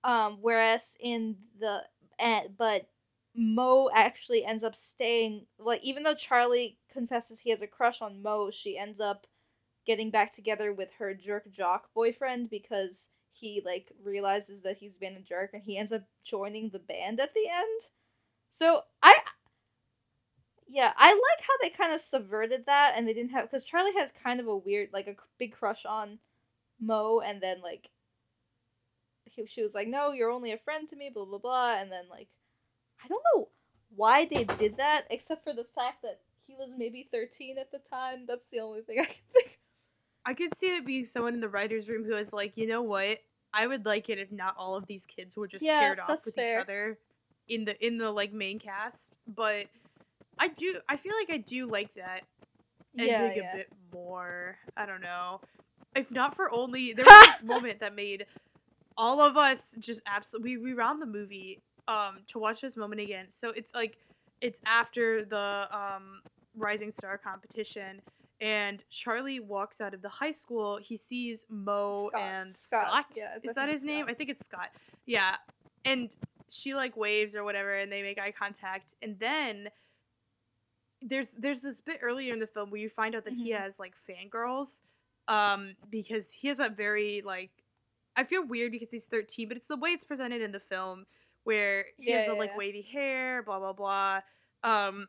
um, 0.04 0.38
whereas 0.40 0.96
in 1.00 1.36
the 1.58 1.82
uh, 2.20 2.40
but 2.56 2.86
Mo 3.34 3.88
actually 3.94 4.44
ends 4.44 4.64
up 4.64 4.74
staying 4.74 5.46
like 5.58 5.82
even 5.84 6.02
though 6.02 6.14
Charlie 6.14 6.78
confesses 6.92 7.40
he 7.40 7.50
has 7.50 7.62
a 7.62 7.66
crush 7.66 8.02
on 8.02 8.22
Mo, 8.22 8.50
she 8.50 8.76
ends 8.78 9.00
up 9.00 9.26
getting 9.86 10.10
back 10.10 10.34
together 10.34 10.72
with 10.72 10.90
her 10.98 11.14
jerk 11.14 11.50
jock 11.52 11.88
boyfriend 11.94 12.50
because 12.50 13.08
he 13.32 13.62
like 13.64 13.92
realizes 14.04 14.62
that 14.62 14.78
he's 14.78 14.98
been 14.98 15.14
a 15.16 15.20
jerk 15.20 15.50
and 15.54 15.62
he 15.62 15.78
ends 15.78 15.92
up 15.92 16.02
joining 16.24 16.70
the 16.70 16.78
band 16.78 17.20
at 17.20 17.34
the 17.34 17.48
end. 17.48 17.82
So 18.50 18.82
I 19.02 19.16
yeah, 20.66 20.92
I 20.96 21.12
like 21.12 21.46
how 21.46 21.54
they 21.62 21.70
kind 21.70 21.92
of 21.94 22.00
subverted 22.00 22.66
that 22.66 22.94
and 22.96 23.08
they 23.08 23.14
didn't 23.14 23.30
have 23.30 23.50
because 23.50 23.64
Charlie 23.64 23.94
had 23.94 24.10
kind 24.22 24.40
of 24.40 24.46
a 24.46 24.56
weird 24.56 24.90
like 24.92 25.06
a 25.06 25.16
big 25.38 25.52
crush 25.52 25.86
on 25.86 26.18
Mo 26.80 27.20
and 27.20 27.40
then 27.40 27.60
like 27.62 27.90
he, 29.24 29.46
she 29.46 29.62
was 29.62 29.74
like, 29.74 29.88
"No, 29.88 30.12
you're 30.12 30.30
only 30.30 30.52
a 30.52 30.58
friend 30.58 30.88
to 30.88 30.96
me," 30.96 31.10
blah 31.12 31.24
blah 31.24 31.38
blah, 31.38 31.76
and 31.76 31.90
then 31.90 32.04
like 32.10 32.28
I 33.04 33.08
don't 33.08 33.22
know 33.34 33.48
why 33.94 34.26
they 34.26 34.44
did 34.44 34.76
that 34.76 35.04
except 35.10 35.44
for 35.44 35.52
the 35.52 35.66
fact 35.74 36.02
that 36.02 36.20
he 36.46 36.54
was 36.54 36.70
maybe 36.76 37.08
13 37.12 37.58
at 37.58 37.70
the 37.70 37.78
time. 37.78 38.24
That's 38.26 38.46
the 38.50 38.60
only 38.60 38.80
thing 38.82 39.00
I 39.00 39.04
can 39.04 39.14
think. 39.34 39.58
I 40.24 40.34
could 40.34 40.54
see 40.54 40.76
it 40.76 40.84
being 40.86 41.04
someone 41.04 41.34
in 41.34 41.40
the 41.40 41.48
writers' 41.48 41.88
room 41.88 42.04
who 42.04 42.14
was 42.14 42.32
like, 42.32 42.56
you 42.56 42.66
know 42.66 42.82
what? 42.82 43.18
I 43.54 43.66
would 43.66 43.86
like 43.86 44.10
it 44.10 44.18
if 44.18 44.30
not 44.30 44.54
all 44.58 44.74
of 44.76 44.86
these 44.86 45.06
kids 45.06 45.36
were 45.36 45.48
just 45.48 45.64
Yeah, 45.64 45.80
paired 45.80 45.98
off 45.98 46.20
with 46.26 46.34
fair. 46.34 46.60
each 46.60 46.64
other 46.64 46.98
in 47.48 47.64
the 47.64 47.86
in 47.86 47.96
the 47.96 48.10
like 48.10 48.32
main 48.32 48.58
cast. 48.58 49.18
But 49.26 49.66
I 50.38 50.48
do 50.48 50.80
I 50.88 50.96
feel 50.96 51.14
like 51.18 51.30
I 51.30 51.38
do 51.38 51.66
like 51.66 51.94
that 51.94 52.22
ending 52.98 53.08
Yeah, 53.08 53.32
a 53.32 53.36
yeah. 53.36 53.56
bit 53.56 53.68
more. 53.92 54.58
I 54.76 54.84
don't 54.84 55.00
know. 55.00 55.40
If 55.96 56.10
not 56.10 56.36
for 56.36 56.52
only 56.52 56.92
there 56.92 57.06
was 57.06 57.20
this 57.24 57.42
moment 57.44 57.80
that 57.80 57.94
made 57.94 58.26
all 58.98 59.20
of 59.20 59.36
us 59.36 59.76
just 59.78 60.02
absolutely 60.06 60.58
we 60.58 60.70
rewound 60.72 61.00
the 61.00 61.06
movie 61.06 61.62
um 61.88 62.18
to 62.28 62.38
watch 62.38 62.60
this 62.60 62.76
moment 62.76 63.00
again. 63.00 63.26
So 63.30 63.50
it's 63.50 63.74
like 63.74 63.98
it's 64.40 64.60
after 64.66 65.24
the 65.24 65.68
um 65.76 66.20
Rising 66.56 66.90
Star 66.90 67.18
competition 67.18 68.00
and 68.40 68.84
Charlie 68.88 69.40
walks 69.40 69.80
out 69.80 69.94
of 69.94 70.02
the 70.02 70.08
high 70.08 70.30
school. 70.30 70.78
He 70.80 70.96
sees 70.96 71.44
Mo 71.50 72.08
Scott. 72.10 72.20
and 72.20 72.52
Scott. 72.52 72.86
Scott. 72.90 73.06
Yeah, 73.16 73.38
Is 73.42 73.54
that 73.54 73.68
his 73.68 73.84
name? 73.84 74.02
Scott. 74.04 74.10
I 74.10 74.14
think 74.14 74.30
it's 74.30 74.44
Scott. 74.44 74.68
Yeah. 75.06 75.34
And 75.84 76.14
she 76.48 76.74
like 76.74 76.96
waves 76.96 77.34
or 77.34 77.42
whatever 77.44 77.74
and 77.76 77.90
they 77.92 78.02
make 78.02 78.18
eye 78.18 78.32
contact 78.32 78.94
and 79.02 79.18
then 79.18 79.68
there's 81.02 81.32
there's 81.34 81.62
this 81.62 81.80
bit 81.80 81.98
earlier 82.02 82.32
in 82.32 82.40
the 82.40 82.46
film 82.46 82.70
where 82.70 82.80
you 82.80 82.88
find 82.88 83.14
out 83.14 83.24
that 83.24 83.34
he 83.34 83.50
Mhm. 83.52 83.58
has 83.60 83.78
like 83.78 83.94
fangirls 84.08 84.80
um 85.28 85.76
because 85.90 86.32
he 86.32 86.48
has 86.48 86.58
that 86.58 86.76
very 86.76 87.22
like 87.22 87.50
I 88.16 88.24
feel 88.24 88.44
weird 88.44 88.72
because 88.72 88.90
he's 88.90 89.06
13 89.06 89.46
but 89.48 89.56
it's 89.56 89.68
the 89.68 89.76
way 89.76 89.90
it's 89.90 90.04
presented 90.04 90.40
in 90.42 90.50
the 90.52 90.58
film 90.60 91.06
where 91.48 91.86
he 91.96 92.12
has 92.12 92.24
Yeah, 92.24 92.28
the 92.28 92.34
yeah, 92.34 92.38
like 92.38 92.50
yeah. 92.50 92.58
wavy 92.58 92.82
hair 92.82 93.42
blah 93.42 93.58
blah 93.58 93.72
blah 93.72 94.20
um 94.64 95.06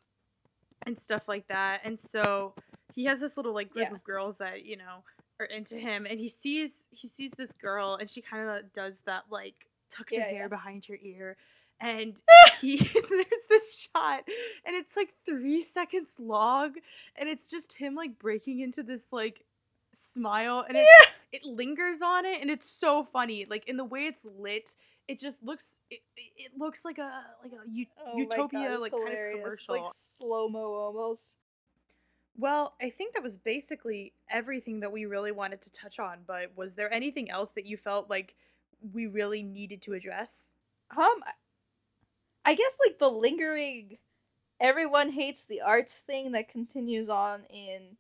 and 0.85 0.97
stuff 0.97 1.27
like 1.27 1.45
that 1.49 1.81
and 1.83 1.99
so 1.99 2.53
he 2.95 3.03
has 3.03 3.19
this 3.19 3.35
little 3.35 3.53
like 3.53 3.69
group 3.69 3.91
of 3.91 4.01
girls 4.05 4.37
that 4.37 4.63
you 4.63 4.77
know 4.77 5.03
are 5.41 5.47
into 5.47 5.75
him 5.75 6.07
and 6.09 6.17
he 6.17 6.29
sees 6.29 6.87
he 6.91 7.09
sees 7.09 7.31
this 7.31 7.51
girl 7.51 7.97
and 7.99 8.09
she 8.09 8.21
kind 8.21 8.47
of 8.49 8.71
does 8.71 9.01
that 9.01 9.23
like 9.29 9.67
tucks 9.89 10.15
her 10.15 10.21
hair 10.21 10.47
behind 10.47 10.85
her 10.85 10.97
ear 11.01 11.35
and 11.81 12.21
he 12.61 12.77
there's 13.09 13.45
this 13.49 13.89
shot 13.93 14.23
and 14.65 14.77
it's 14.77 14.95
like 14.95 15.09
three 15.25 15.61
seconds 15.61 16.21
long 16.21 16.73
and 17.17 17.27
it's 17.27 17.51
just 17.51 17.73
him 17.73 17.95
like 17.95 18.17
breaking 18.17 18.61
into 18.61 18.81
this 18.81 19.11
like 19.11 19.43
smile 19.91 20.63
and 20.67 20.77
it, 20.77 20.87
it 21.31 21.43
lingers 21.45 22.01
on 22.01 22.25
it 22.25 22.41
and 22.41 22.49
it's 22.49 22.69
so 22.69 23.03
funny 23.03 23.45
like 23.49 23.67
in 23.67 23.75
the 23.77 23.83
way 23.83 24.05
it's 24.05 24.25
lit 24.37 24.75
it 25.07 25.17
just 25.19 25.41
looks 25.43 25.79
it, 25.89 25.99
it 26.15 26.51
looks 26.57 26.85
like 26.85 26.97
a 26.99 27.23
like 27.43 27.51
a 27.53 27.87
Oh 28.05 28.17
utopia 28.17 28.69
God, 28.69 28.79
like 28.81 28.91
kind 28.91 29.03
of 29.03 29.09
hilarious. 29.09 29.35
It's 29.35 29.65
commercial 29.65 29.75
like 29.85 29.93
slow 29.93 30.47
mo 30.47 30.73
almost. 30.73 31.33
well, 32.37 32.75
I 32.79 32.89
think 32.89 33.13
that 33.15 33.23
was 33.23 33.35
basically 33.37 34.13
everything 34.29 34.79
that 34.81 34.91
we 34.91 35.05
really 35.05 35.31
wanted 35.31 35.61
to 35.61 35.71
touch 35.71 35.99
on, 35.99 36.19
but 36.27 36.55
was 36.55 36.75
there 36.75 36.93
anything 36.93 37.29
else 37.31 37.51
that 37.53 37.65
you 37.65 37.75
felt 37.75 38.09
like 38.09 38.35
we 38.93 39.07
really 39.07 39.41
needed 39.43 39.81
to 39.83 39.93
address? 39.93 40.55
Um, 40.95 41.05
I- 41.25 41.33
I 42.45 42.55
guess 42.55 42.77
like 42.87 42.97
the 42.99 43.09
lingering, 43.09 43.97
everyone 44.59 45.11
hates 45.11 45.43
the 45.45 45.61
arts 45.61 45.99
thing 45.99 46.31
that 46.31 46.49
continues 46.49 47.09
on 47.09 47.43
in, 47.49 47.97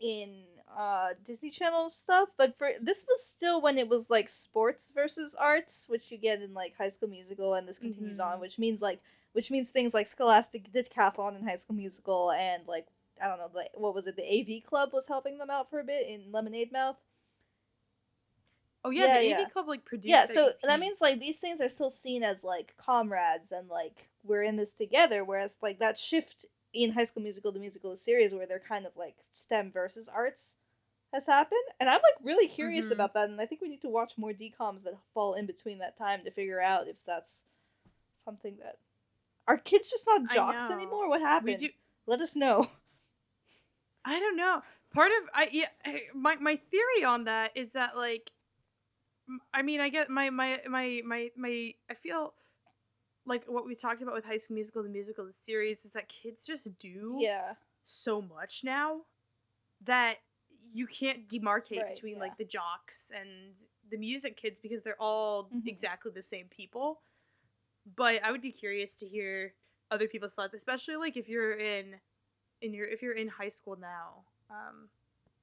in 0.00 0.42
uh 0.76 1.10
Disney 1.24 1.50
Channel 1.50 1.90
stuff. 1.90 2.28
But 2.36 2.56
for 2.58 2.70
this 2.80 3.04
was 3.08 3.24
still 3.26 3.60
when 3.60 3.78
it 3.78 3.88
was 3.88 4.10
like 4.10 4.28
sports 4.28 4.90
versus 4.94 5.34
arts, 5.34 5.86
which 5.88 6.10
you 6.10 6.18
get 6.18 6.42
in 6.42 6.54
like 6.54 6.76
High 6.76 6.88
School 6.88 7.08
Musical, 7.08 7.54
and 7.54 7.66
this 7.68 7.78
continues 7.78 8.18
on, 8.20 8.38
Mhm. 8.38 8.40
which 8.40 8.58
means 8.58 8.80
like 8.82 9.00
which 9.32 9.50
means 9.50 9.68
things 9.68 9.92
like 9.94 10.06
Scholastic 10.06 10.70
Decathlon 10.72 11.36
in 11.38 11.44
High 11.46 11.56
School 11.56 11.76
Musical, 11.76 12.30
and 12.32 12.66
like 12.66 12.86
I 13.22 13.28
don't 13.28 13.38
know, 13.38 13.50
like 13.54 13.70
what 13.74 13.94
was 13.94 14.06
it? 14.06 14.16
The 14.16 14.22
AV 14.24 14.60
Club 14.64 14.92
was 14.92 15.06
helping 15.06 15.38
them 15.38 15.50
out 15.50 15.70
for 15.70 15.80
a 15.80 15.84
bit 15.84 16.06
in 16.08 16.32
Lemonade 16.32 16.72
Mouth. 16.72 16.96
Oh 18.84 18.90
yeah, 18.90 19.06
Yeah, 19.06 19.18
the 19.18 19.28
yeah. 19.28 19.40
AV 19.42 19.52
Club 19.52 19.68
like 19.68 19.84
produced. 19.84 20.08
yeah 20.10 20.26
so 20.26 20.52
that 20.62 20.78
means 20.80 21.00
like 21.00 21.18
these 21.18 21.38
things 21.38 21.60
are 21.60 21.68
still 21.70 21.90
seen 21.90 22.22
as 22.22 22.44
like 22.44 22.74
comrades 22.76 23.50
and 23.50 23.68
like 23.68 24.08
we're 24.22 24.42
in 24.42 24.56
this 24.56 24.74
together 24.74 25.24
whereas 25.24 25.56
like 25.62 25.78
that 25.78 25.96
shift 25.98 26.44
in 26.74 26.92
high 26.92 27.04
school 27.04 27.22
musical 27.22 27.52
the 27.52 27.58
musical 27.60 27.96
series 27.96 28.34
where 28.34 28.46
they're 28.46 28.58
kind 28.60 28.86
of 28.86 28.92
like 28.96 29.16
stem 29.32 29.70
versus 29.72 30.08
arts 30.08 30.56
has 31.12 31.26
happened 31.26 31.60
and 31.80 31.88
i'm 31.88 31.96
like 32.02 32.24
really 32.24 32.48
curious 32.48 32.88
Mhm. 32.88 32.92
about 32.92 33.14
that 33.14 33.28
and 33.30 33.40
i 33.40 33.46
think 33.46 33.60
we 33.60 33.68
need 33.68 33.82
to 33.82 33.88
watch 33.88 34.12
more 34.16 34.32
DCOMs 34.32 34.82
that 34.82 34.94
fall 35.14 35.34
in 35.34 35.46
between 35.46 35.78
that 35.78 35.96
time 35.96 36.24
to 36.24 36.30
figure 36.30 36.60
out 36.60 36.88
if 36.88 36.96
that's 37.06 37.44
something 38.24 38.56
that 38.62 38.78
are 39.46 39.58
kids 39.58 39.90
just 39.90 40.06
not 40.06 40.28
jocks 40.32 40.70
anymore 40.70 41.08
what 41.08 41.20
happened 41.20 41.60
we 41.60 41.68
do. 41.68 41.72
let 42.06 42.20
us 42.20 42.34
know 42.36 42.68
I 44.04 44.20
don't 44.20 44.36
know. 44.36 44.62
Part 44.92 45.10
of 45.22 45.28
I 45.34 45.48
yeah, 45.50 45.68
my 46.14 46.36
my 46.36 46.56
theory 46.56 47.04
on 47.04 47.24
that 47.24 47.52
is 47.54 47.72
that 47.72 47.96
like, 47.96 48.30
I 49.52 49.62
mean, 49.62 49.80
I 49.80 49.88
get 49.88 50.10
my 50.10 50.30
my 50.30 50.60
my 50.68 51.00
my 51.04 51.30
my. 51.36 51.74
I 51.90 51.94
feel 51.94 52.34
like 53.26 53.44
what 53.46 53.66
we 53.66 53.74
talked 53.74 54.02
about 54.02 54.14
with 54.14 54.24
High 54.24 54.36
School 54.36 54.54
Musical, 54.54 54.82
the 54.82 54.88
musical, 54.88 55.24
the 55.24 55.32
series, 55.32 55.84
is 55.84 55.90
that 55.92 56.08
kids 56.08 56.46
just 56.46 56.76
do 56.78 57.18
yeah 57.20 57.54
so 57.82 58.22
much 58.22 58.62
now 58.64 59.00
that 59.82 60.16
you 60.72 60.86
can't 60.86 61.28
demarcate 61.28 61.82
Right, 61.82 61.94
between 61.94 62.14
yeah. 62.14 62.20
like 62.20 62.36
the 62.38 62.44
jocks 62.44 63.12
and 63.14 63.54
the 63.90 63.98
music 63.98 64.36
kids 64.36 64.58
because 64.62 64.82
they're 64.82 65.00
all 65.00 65.44
Mhm. 65.54 65.66
exactly 65.68 66.10
the 66.12 66.22
same 66.22 66.48
people. 66.48 67.02
But 67.96 68.24
I 68.24 68.32
would 68.32 68.40
be 68.40 68.50
curious 68.52 68.98
to 69.00 69.06
hear 69.06 69.54
other 69.90 70.08
people's 70.08 70.34
thoughts, 70.34 70.54
especially 70.54 70.96
like 70.96 71.16
if 71.16 71.28
you're 71.28 71.52
in 71.58 72.00
in 72.62 72.72
your 72.72 72.86
if 72.86 73.02
you're 73.02 73.12
in 73.12 73.28
high 73.28 73.50
school 73.50 73.76
now. 73.76 74.24
Um 74.50 74.88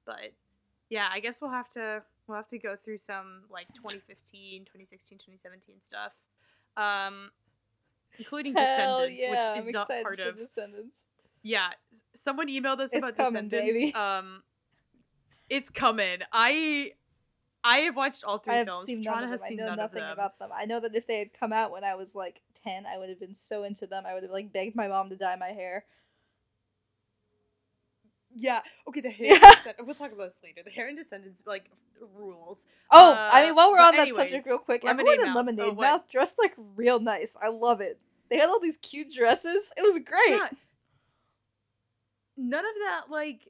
but 0.04 0.32
yeah, 0.88 1.08
I 1.12 1.20
guess 1.20 1.40
we'll 1.40 1.50
have 1.52 1.68
to 1.70 2.02
we'll 2.26 2.36
have 2.36 2.48
to 2.48 2.58
go 2.58 2.74
through 2.74 2.98
some 2.98 3.44
like 3.48 3.72
2015, 3.74 4.64
2016, 4.64 5.18
2017 5.18 5.80
stuff. 5.80 6.14
Um 6.76 7.30
including 8.18 8.54
Hell 8.54 9.00
Descendants, 9.00 9.22
yeah, 9.22 9.30
which 9.30 9.42
I'm 9.42 9.58
is 9.58 9.70
not 9.70 9.82
excited 9.82 10.02
part 10.04 10.20
of 10.20 10.36
descendants 10.36 10.96
yeah, 11.42 11.70
someone 12.14 12.48
emailed 12.48 12.78
us 12.78 12.92
It's 12.92 12.96
about 12.96 13.16
coming, 13.16 13.48
Descendants. 13.48 13.78
baby. 13.78 13.94
Um, 13.94 14.42
it's 15.50 15.70
coming. 15.70 16.18
I 16.32 16.92
I 17.64 17.78
have 17.78 17.96
watched 17.96 18.24
all 18.24 18.38
three 18.38 18.54
I 18.54 18.56
have 18.58 18.66
films. 18.66 18.86
seen 18.86 19.00
none 19.00 19.14
Patrana 19.14 19.24
of 19.24 19.30
has 19.30 19.40
them. 19.42 19.48
I 19.52 19.54
know 19.54 19.74
nothing 19.74 20.02
about 20.02 20.38
them. 20.38 20.50
I 20.54 20.64
know 20.66 20.80
that 20.80 20.94
if 20.94 21.06
they 21.06 21.18
had 21.18 21.32
come 21.38 21.52
out 21.52 21.70
when 21.70 21.84
I 21.84 21.94
was 21.94 22.14
like 22.14 22.40
ten, 22.64 22.86
I 22.86 22.98
would 22.98 23.08
have 23.08 23.20
been 23.20 23.34
so 23.36 23.64
into 23.64 23.86
them. 23.86 24.04
I 24.06 24.14
would 24.14 24.22
have 24.22 24.32
like 24.32 24.52
begged 24.52 24.76
my 24.76 24.88
mom 24.88 25.10
to 25.10 25.16
dye 25.16 25.36
my 25.36 25.48
hair. 25.48 25.84
Yeah. 28.34 28.60
Okay. 28.88 29.00
The 29.00 29.10
hair. 29.10 29.28
Yeah. 29.34 29.38
Descend- 29.56 29.76
we'll 29.80 29.94
talk 29.94 30.12
about 30.12 30.28
this 30.28 30.40
later. 30.42 30.62
The 30.64 30.70
hair 30.70 30.88
and 30.88 30.96
Descendants 30.96 31.42
like 31.46 31.70
rules. 32.16 32.66
Oh, 32.90 33.14
I 33.32 33.42
Uh, 33.42 33.46
mean, 33.46 33.54
while 33.56 33.70
we're 33.72 33.78
on 33.80 33.92
that 33.94 34.02
anyways, 34.02 34.16
subject, 34.30 34.46
real 34.46 34.58
quick, 34.58 34.82
Lemonade 34.84 35.06
everyone 35.20 35.28
in 35.28 35.34
Mouth. 35.34 35.36
Lemonade 35.36 35.64
Oh, 35.66 35.72
what? 35.74 35.82
Mouth 35.82 36.08
dressed 36.10 36.38
like 36.38 36.54
real 36.76 36.98
nice. 37.00 37.36
I 37.40 37.48
love 37.48 37.80
it. 37.80 37.98
They 38.30 38.38
had 38.38 38.48
all 38.48 38.60
these 38.60 38.78
cute 38.78 39.08
dresses. 39.14 39.72
It 39.76 39.82
was 39.82 39.98
great. 39.98 40.30
Yeah. 40.30 40.48
None 42.36 42.64
of 42.64 42.72
that 42.86 43.02
like 43.10 43.48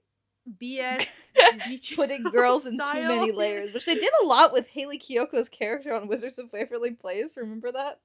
BS 0.60 1.32
Putting 1.96 2.24
girls 2.24 2.66
in 2.66 2.76
too 2.76 2.84
many 2.94 3.30
layers, 3.30 3.72
which 3.72 3.86
they 3.86 3.94
did 4.06 4.10
a 4.22 4.26
lot 4.26 4.52
with 4.52 4.66
Hayley 4.66 4.98
Kiyoko's 4.98 5.48
character 5.48 5.94
on 5.94 6.08
Wizards 6.08 6.38
of 6.40 6.52
Waverly 6.52 6.90
Place. 6.90 7.36
Remember 7.36 7.70
that? 7.70 8.00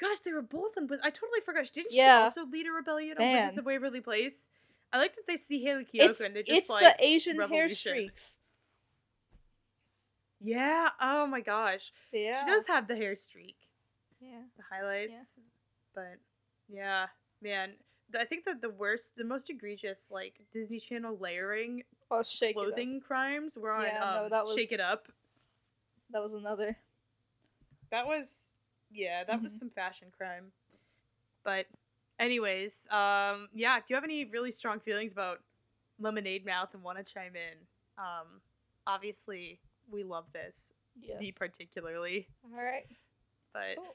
Gosh, 0.00 0.20
they 0.20 0.32
were 0.32 0.42
both 0.42 0.76
in. 0.78 0.86
But 0.86 1.00
I 1.04 1.10
totally 1.10 1.40
forgot. 1.44 1.70
Didn't 1.72 1.92
Yeah. 1.92 2.20
she 2.20 2.22
also 2.24 2.46
lead 2.46 2.66
a 2.66 2.72
rebellion 2.72 3.18
on 3.18 3.24
Wizards 3.26 3.56
Man. 3.56 3.58
of 3.58 3.64
Waverly 3.66 4.00
Place? 4.00 4.50
I 4.92 4.98
like 4.98 5.14
that 5.16 5.26
they 5.26 5.36
see 5.36 5.62
Hayley 5.62 5.84
Kiyoko 5.84 6.10
It's, 6.10 6.20
and 6.20 6.34
they're 6.34 6.42
just 6.42 6.58
it's 6.58 6.68
like, 6.70 6.96
the 6.96 7.04
Asian 7.04 7.38
hair 7.40 7.68
streaks. 7.70 8.38
yeah. 10.40 10.88
Oh 11.00 11.26
my 11.26 11.40
gosh, 11.40 11.92
Yeah. 12.12 12.44
she 12.44 12.50
does 12.50 12.66
have 12.66 12.88
the 12.88 12.96
hair 12.96 13.16
streak, 13.16 13.56
Yeah. 14.20 14.42
the 14.56 14.62
highlights. 14.70 15.38
Yeah. 15.38 15.44
But 15.94 16.18
yeah, 16.68 17.06
man, 17.42 17.74
I 18.18 18.24
think 18.24 18.44
that 18.44 18.60
the 18.60 18.70
worst, 18.70 19.16
the 19.16 19.24
most 19.24 19.50
egregious, 19.50 20.10
like 20.10 20.40
Disney 20.52 20.78
Channel 20.78 21.16
layering 21.18 21.82
Oh, 22.10 22.22
shake 22.22 22.54
clothing 22.54 23.00
crimes 23.00 23.58
were 23.58 23.72
on 23.72 23.82
Yeah, 23.84 23.98
no, 23.98 24.24
um, 24.24 24.30
that 24.30 24.46
Shake 24.54 24.70
It 24.72 24.78
Up. 24.80 25.08
That 26.10 26.22
was 26.22 26.34
another. 26.34 26.76
That 27.90 28.06
was 28.06 28.54
yeah, 28.90 29.24
that 29.24 29.42
was 29.42 29.52
Mhm. 29.54 29.58
some 29.58 29.70
fashion 29.70 30.12
crime. 30.16 30.52
But 31.42 31.66
anyways, 32.18 32.88
um 32.90 33.48
yeah, 33.54 33.78
do 33.78 33.84
you 33.88 33.94
have 33.96 34.04
any 34.04 34.24
really 34.24 34.50
strong 34.50 34.80
feelings 34.80 35.12
about 35.12 35.40
Lemonade 35.98 36.44
Mouth 36.44 36.74
and 36.74 36.82
want 36.82 36.98
to 36.98 37.04
chime 37.04 37.34
in? 37.36 37.58
Um 37.98 38.40
obviously 38.86 39.60
we 39.90 40.02
love 40.04 40.24
this, 40.32 40.72
Yes. 41.00 41.20
me 41.20 41.32
particularly, 41.32 42.26
All 42.44 42.62
right. 42.62 42.86
but 43.52 43.76
Cool. 43.76 43.94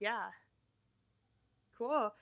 yeah. 0.00 0.26
Cool. 1.76 2.12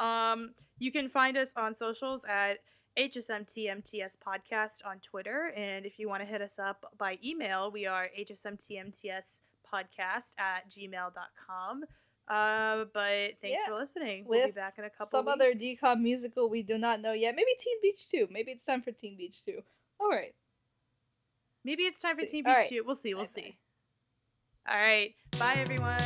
Um 0.00 0.54
you 0.78 0.90
can 0.90 1.08
find 1.08 1.36
us 1.36 1.52
on 1.56 1.74
socials 1.74 2.24
at 2.24 2.58
HSMTMTS 2.96 4.16
podcast 4.24 4.84
on 4.86 4.98
Twitter. 5.00 5.52
And 5.56 5.84
if 5.86 5.98
you 5.98 6.08
want 6.08 6.22
to 6.22 6.26
hit 6.26 6.40
us 6.40 6.58
up 6.58 6.92
by 6.98 7.18
email, 7.24 7.70
we 7.70 7.86
are 7.86 8.08
HSMTMTS 8.18 9.40
podcast 9.72 10.34
at 10.38 10.68
gmail.com. 10.70 11.84
Uh, 12.26 12.84
but 12.94 13.32
thanks 13.42 13.60
Yeah. 13.60 13.66
for 13.68 13.74
listening. 13.74 14.24
we'll 14.26 14.46
be 14.46 14.52
back 14.52 14.78
in 14.78 14.84
a 14.84 14.90
couple 14.90 15.06
Some 15.06 15.28
other 15.28 15.52
weeks. 15.58 15.80
DCOM 15.82 16.00
musical 16.00 16.48
we 16.48 16.62
do 16.62 16.78
not 16.78 17.00
know 17.00 17.12
yet. 17.12 17.34
Maybe 17.34 17.50
Teen 17.60 17.76
Beach 17.82 18.08
2. 18.10 18.28
Maybe 18.30 18.52
it's 18.52 18.64
time 18.64 18.80
for 18.82 18.92
Teen 18.92 19.16
Beach 19.16 19.42
2. 19.44 19.62
All 20.00 20.08
right. 20.08 20.34
Maybe 21.64 21.82
it's 21.84 22.00
time 22.00 22.16
for 22.16 22.22
See. 22.22 22.28
Teen 22.28 22.44
Beach 22.44 22.56
right. 22.56 22.68
2. 22.68 22.82
We'll 22.84 22.94
see. 22.94 23.14
We'll 23.14 23.24
Bye-bye. 23.24 23.42
see. 23.42 23.58
All 24.66 24.76
right. 24.78 25.14
Bye, 25.38 25.56
everyone. 25.58 26.00